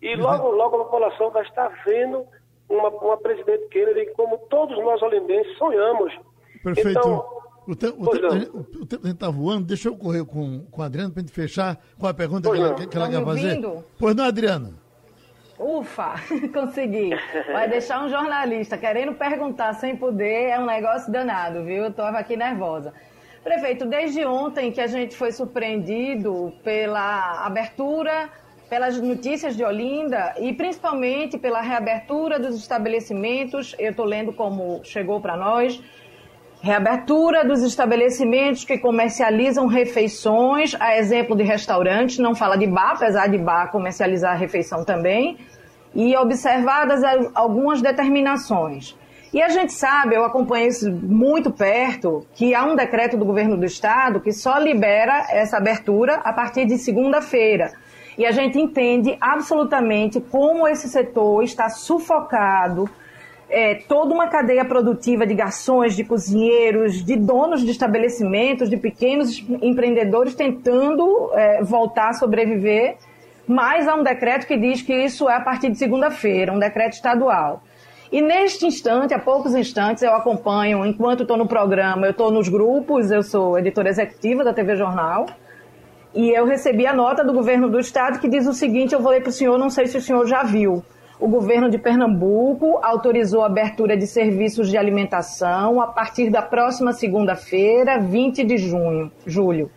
[0.00, 2.26] E logo, logo a população vai estar vendo
[2.68, 6.12] uma, uma presidente Kennedy, como todos nós olindenses sonhamos.
[6.62, 6.90] Perfeito.
[6.90, 7.24] Então,
[7.66, 11.80] o tempo está voando, deixa eu correr com, com a Adriana para a gente fechar
[11.98, 13.60] com a pergunta que ela, que ela, quer fazer.
[13.98, 14.85] Pois não, Adriana?
[15.58, 16.14] Ufa,
[16.52, 17.10] consegui.
[17.52, 21.84] Vai deixar um jornalista querendo perguntar sem poder é um negócio danado, viu?
[21.84, 22.92] Eu estou aqui nervosa.
[23.42, 28.28] Prefeito, desde ontem que a gente foi surpreendido pela abertura
[28.68, 33.74] pelas notícias de Olinda e principalmente pela reabertura dos estabelecimentos.
[33.78, 35.80] Eu estou lendo como chegou para nós.
[36.66, 43.28] Reabertura dos estabelecimentos que comercializam refeições, a exemplo de restaurantes, não fala de bar, apesar
[43.28, 45.38] de bar comercializar a refeição também,
[45.94, 47.02] e observadas
[47.36, 48.96] algumas determinações.
[49.32, 53.56] E a gente sabe, eu acompanho isso muito perto, que há um decreto do governo
[53.56, 57.74] do estado que só libera essa abertura a partir de segunda-feira.
[58.18, 62.90] E a gente entende absolutamente como esse setor está sufocado,
[63.48, 69.38] é, toda uma cadeia produtiva de garçons, de cozinheiros, de donos de estabelecimentos, de pequenos
[69.62, 72.96] empreendedores tentando é, voltar a sobreviver,
[73.46, 76.94] mas há um decreto que diz que isso é a partir de segunda-feira, um decreto
[76.94, 77.62] estadual.
[78.10, 82.48] E neste instante, há poucos instantes, eu acompanho, enquanto estou no programa, eu estou nos
[82.48, 85.26] grupos, eu sou editora executiva da TV Jornal,
[86.14, 89.12] e eu recebi a nota do governo do estado que diz o seguinte, eu vou
[89.12, 90.82] ler para o senhor, não sei se o senhor já viu
[91.18, 96.92] o governo de Pernambuco autorizou a abertura de serviços de alimentação a partir da próxima
[96.92, 99.70] segunda-feira, 20 de junho, julho.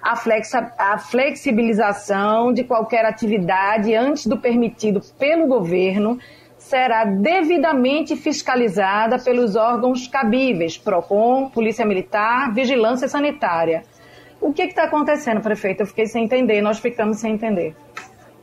[0.00, 6.18] A, flexa, a flexibilização de qualquer atividade antes do permitido pelo governo
[6.56, 13.82] será devidamente fiscalizada pelos órgãos cabíveis, PROCON, Polícia Militar, Vigilância Sanitária.
[14.40, 15.82] O que está acontecendo, prefeito?
[15.82, 17.74] Eu fiquei sem entender, nós ficamos sem entender.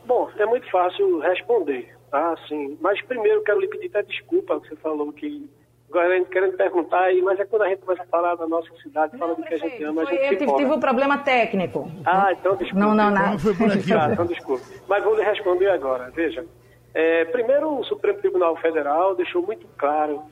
[0.06, 1.95] Bom, é muito fácil responder.
[2.16, 2.78] Ah, sim.
[2.80, 5.48] Mas primeiro quero lhe pedir até desculpa, que você falou que
[5.92, 9.18] querendo, querendo perguntar aí, mas é quando a gente começa a falar da nossa cidade,
[9.18, 11.90] fala do que a gente ama, a gente Eu tive, tive um problema técnico.
[12.06, 12.86] Ah, então desculpa.
[12.86, 13.38] Não, não, não.
[13.38, 13.92] Foi por aqui.
[13.92, 14.64] Ah, então desculpa.
[14.88, 16.10] Mas vou lhe responder agora.
[16.10, 16.46] Veja,
[16.94, 20.22] é, primeiro o Supremo Tribunal Federal deixou muito claro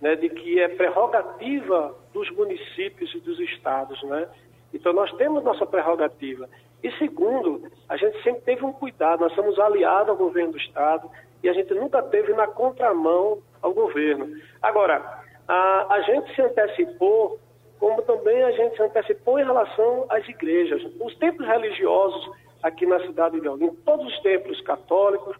[0.00, 4.28] né, de que é prerrogativa dos municípios e dos estados, né?
[4.74, 6.48] Então nós temos nossa prerrogativa.
[6.82, 11.10] E segundo, a gente sempre teve um cuidado, nós somos aliados ao governo do Estado
[11.42, 14.36] e a gente nunca teve na contramão ao governo.
[14.62, 17.38] Agora, a, a gente se antecipou,
[17.78, 20.82] como também a gente se antecipou em relação às igrejas.
[21.00, 22.30] Os templos religiosos
[22.62, 25.36] aqui na cidade de Olinda, todos os templos católicos,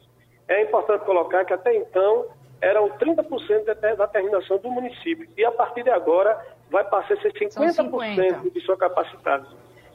[0.49, 2.27] é importante colocar que até então
[2.61, 6.39] eram 30% da terminação do município e a partir de agora
[6.71, 8.51] vai passar a ser 50%, 50.
[8.51, 9.47] de sua capacidade.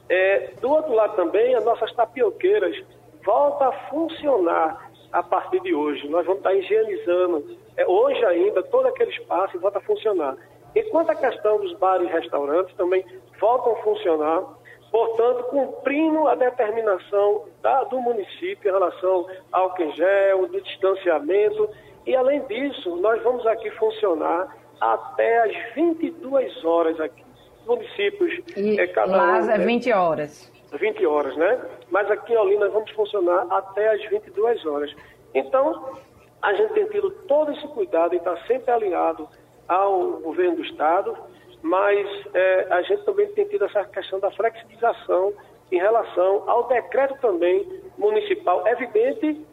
[0.09, 2.75] É, do outro lado também, as nossas tapioqueiras
[3.23, 4.84] voltam a funcionar
[5.15, 6.09] a partir de hoje.
[6.09, 10.35] Nós vamos estar higienizando é, hoje ainda todo aquele espaço e volta a funcionar.
[10.75, 13.05] Enquanto a questão dos bares e restaurantes também
[13.39, 14.43] voltam a funcionar,
[14.91, 21.69] portanto, cumprindo a determinação da, do município em relação ao álcool gel, do distanciamento.
[22.05, 27.23] E, além disso, nós vamos aqui funcionar até as 22 horas aqui
[27.65, 28.41] municípios.
[28.57, 29.95] E é, cada lá um, é 20 né?
[29.95, 30.54] horas.
[30.77, 31.59] 20 horas, né?
[31.89, 34.93] Mas aqui em Olinda nós vamos funcionar até as 22 horas.
[35.33, 35.97] Então,
[36.41, 39.27] a gente tem tido todo esse cuidado e está sempre alinhado
[39.67, 41.17] ao governo do Estado,
[41.61, 45.33] mas é, a gente também tem tido essa questão da flexibilização
[45.71, 47.67] em relação ao decreto também
[47.97, 49.43] municipal, evidente,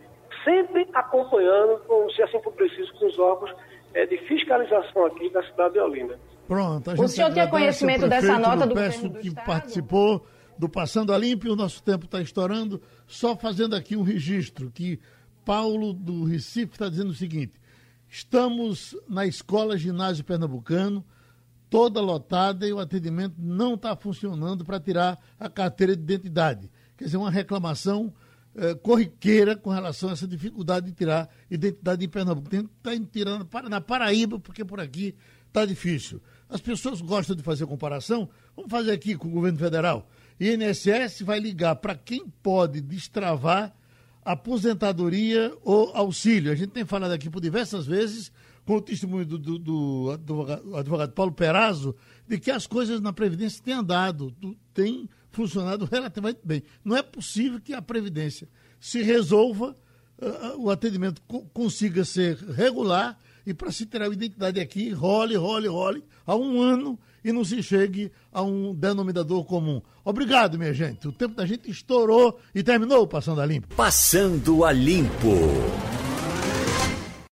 [0.44, 1.80] sempre acompanhando,
[2.14, 3.54] se assim for preciso, com os órgãos
[3.94, 6.18] é, de fiscalização aqui da cidade de Olinda.
[6.46, 6.90] Pronto.
[6.90, 9.46] o senhor tem conhecimento dessa nota do peço do que Estado?
[9.46, 10.22] participou
[10.59, 12.80] do Passando a Limpo, o nosso tempo está estourando.
[13.07, 15.00] Só fazendo aqui um registro que
[15.44, 17.55] Paulo do Recife está dizendo o seguinte:
[18.09, 21.05] estamos na escola ginásio pernambucano,
[21.68, 26.70] toda lotada e o atendimento não está funcionando para tirar a carteira de identidade.
[26.96, 28.12] Quer dizer, uma reclamação
[28.55, 32.50] eh, corriqueira com relação a essa dificuldade de tirar identidade em Pernambuco.
[32.50, 35.14] Tem que estar tá tirando na Paraíba, porque por aqui
[35.48, 36.20] está difícil.
[36.50, 38.28] As pessoas gostam de fazer comparação.
[38.55, 40.07] Vamos fazer aqui com o governo federal.
[40.43, 43.72] INSS vai ligar para quem pode destravar
[44.24, 46.51] aposentadoria ou auxílio.
[46.51, 48.32] A gente tem falado aqui por diversas vezes,
[48.64, 51.95] com o testemunho do, do, do advogado, advogado, Paulo Perazzo,
[52.26, 54.34] de que as coisas na Previdência têm andado,
[54.72, 56.62] têm funcionado relativamente bem.
[56.84, 59.76] Não é possível que a Previdência se resolva,
[60.20, 65.36] uh, o atendimento co consiga ser regular e para se ter a identidade aqui, role,
[65.36, 69.80] role, role, há um ano e não se chegue a um denominador comum.
[70.04, 71.06] Obrigado, minha gente.
[71.06, 73.74] O tempo da gente estourou e terminou Passando a Limpo.
[73.74, 75.91] Passando a Limpo.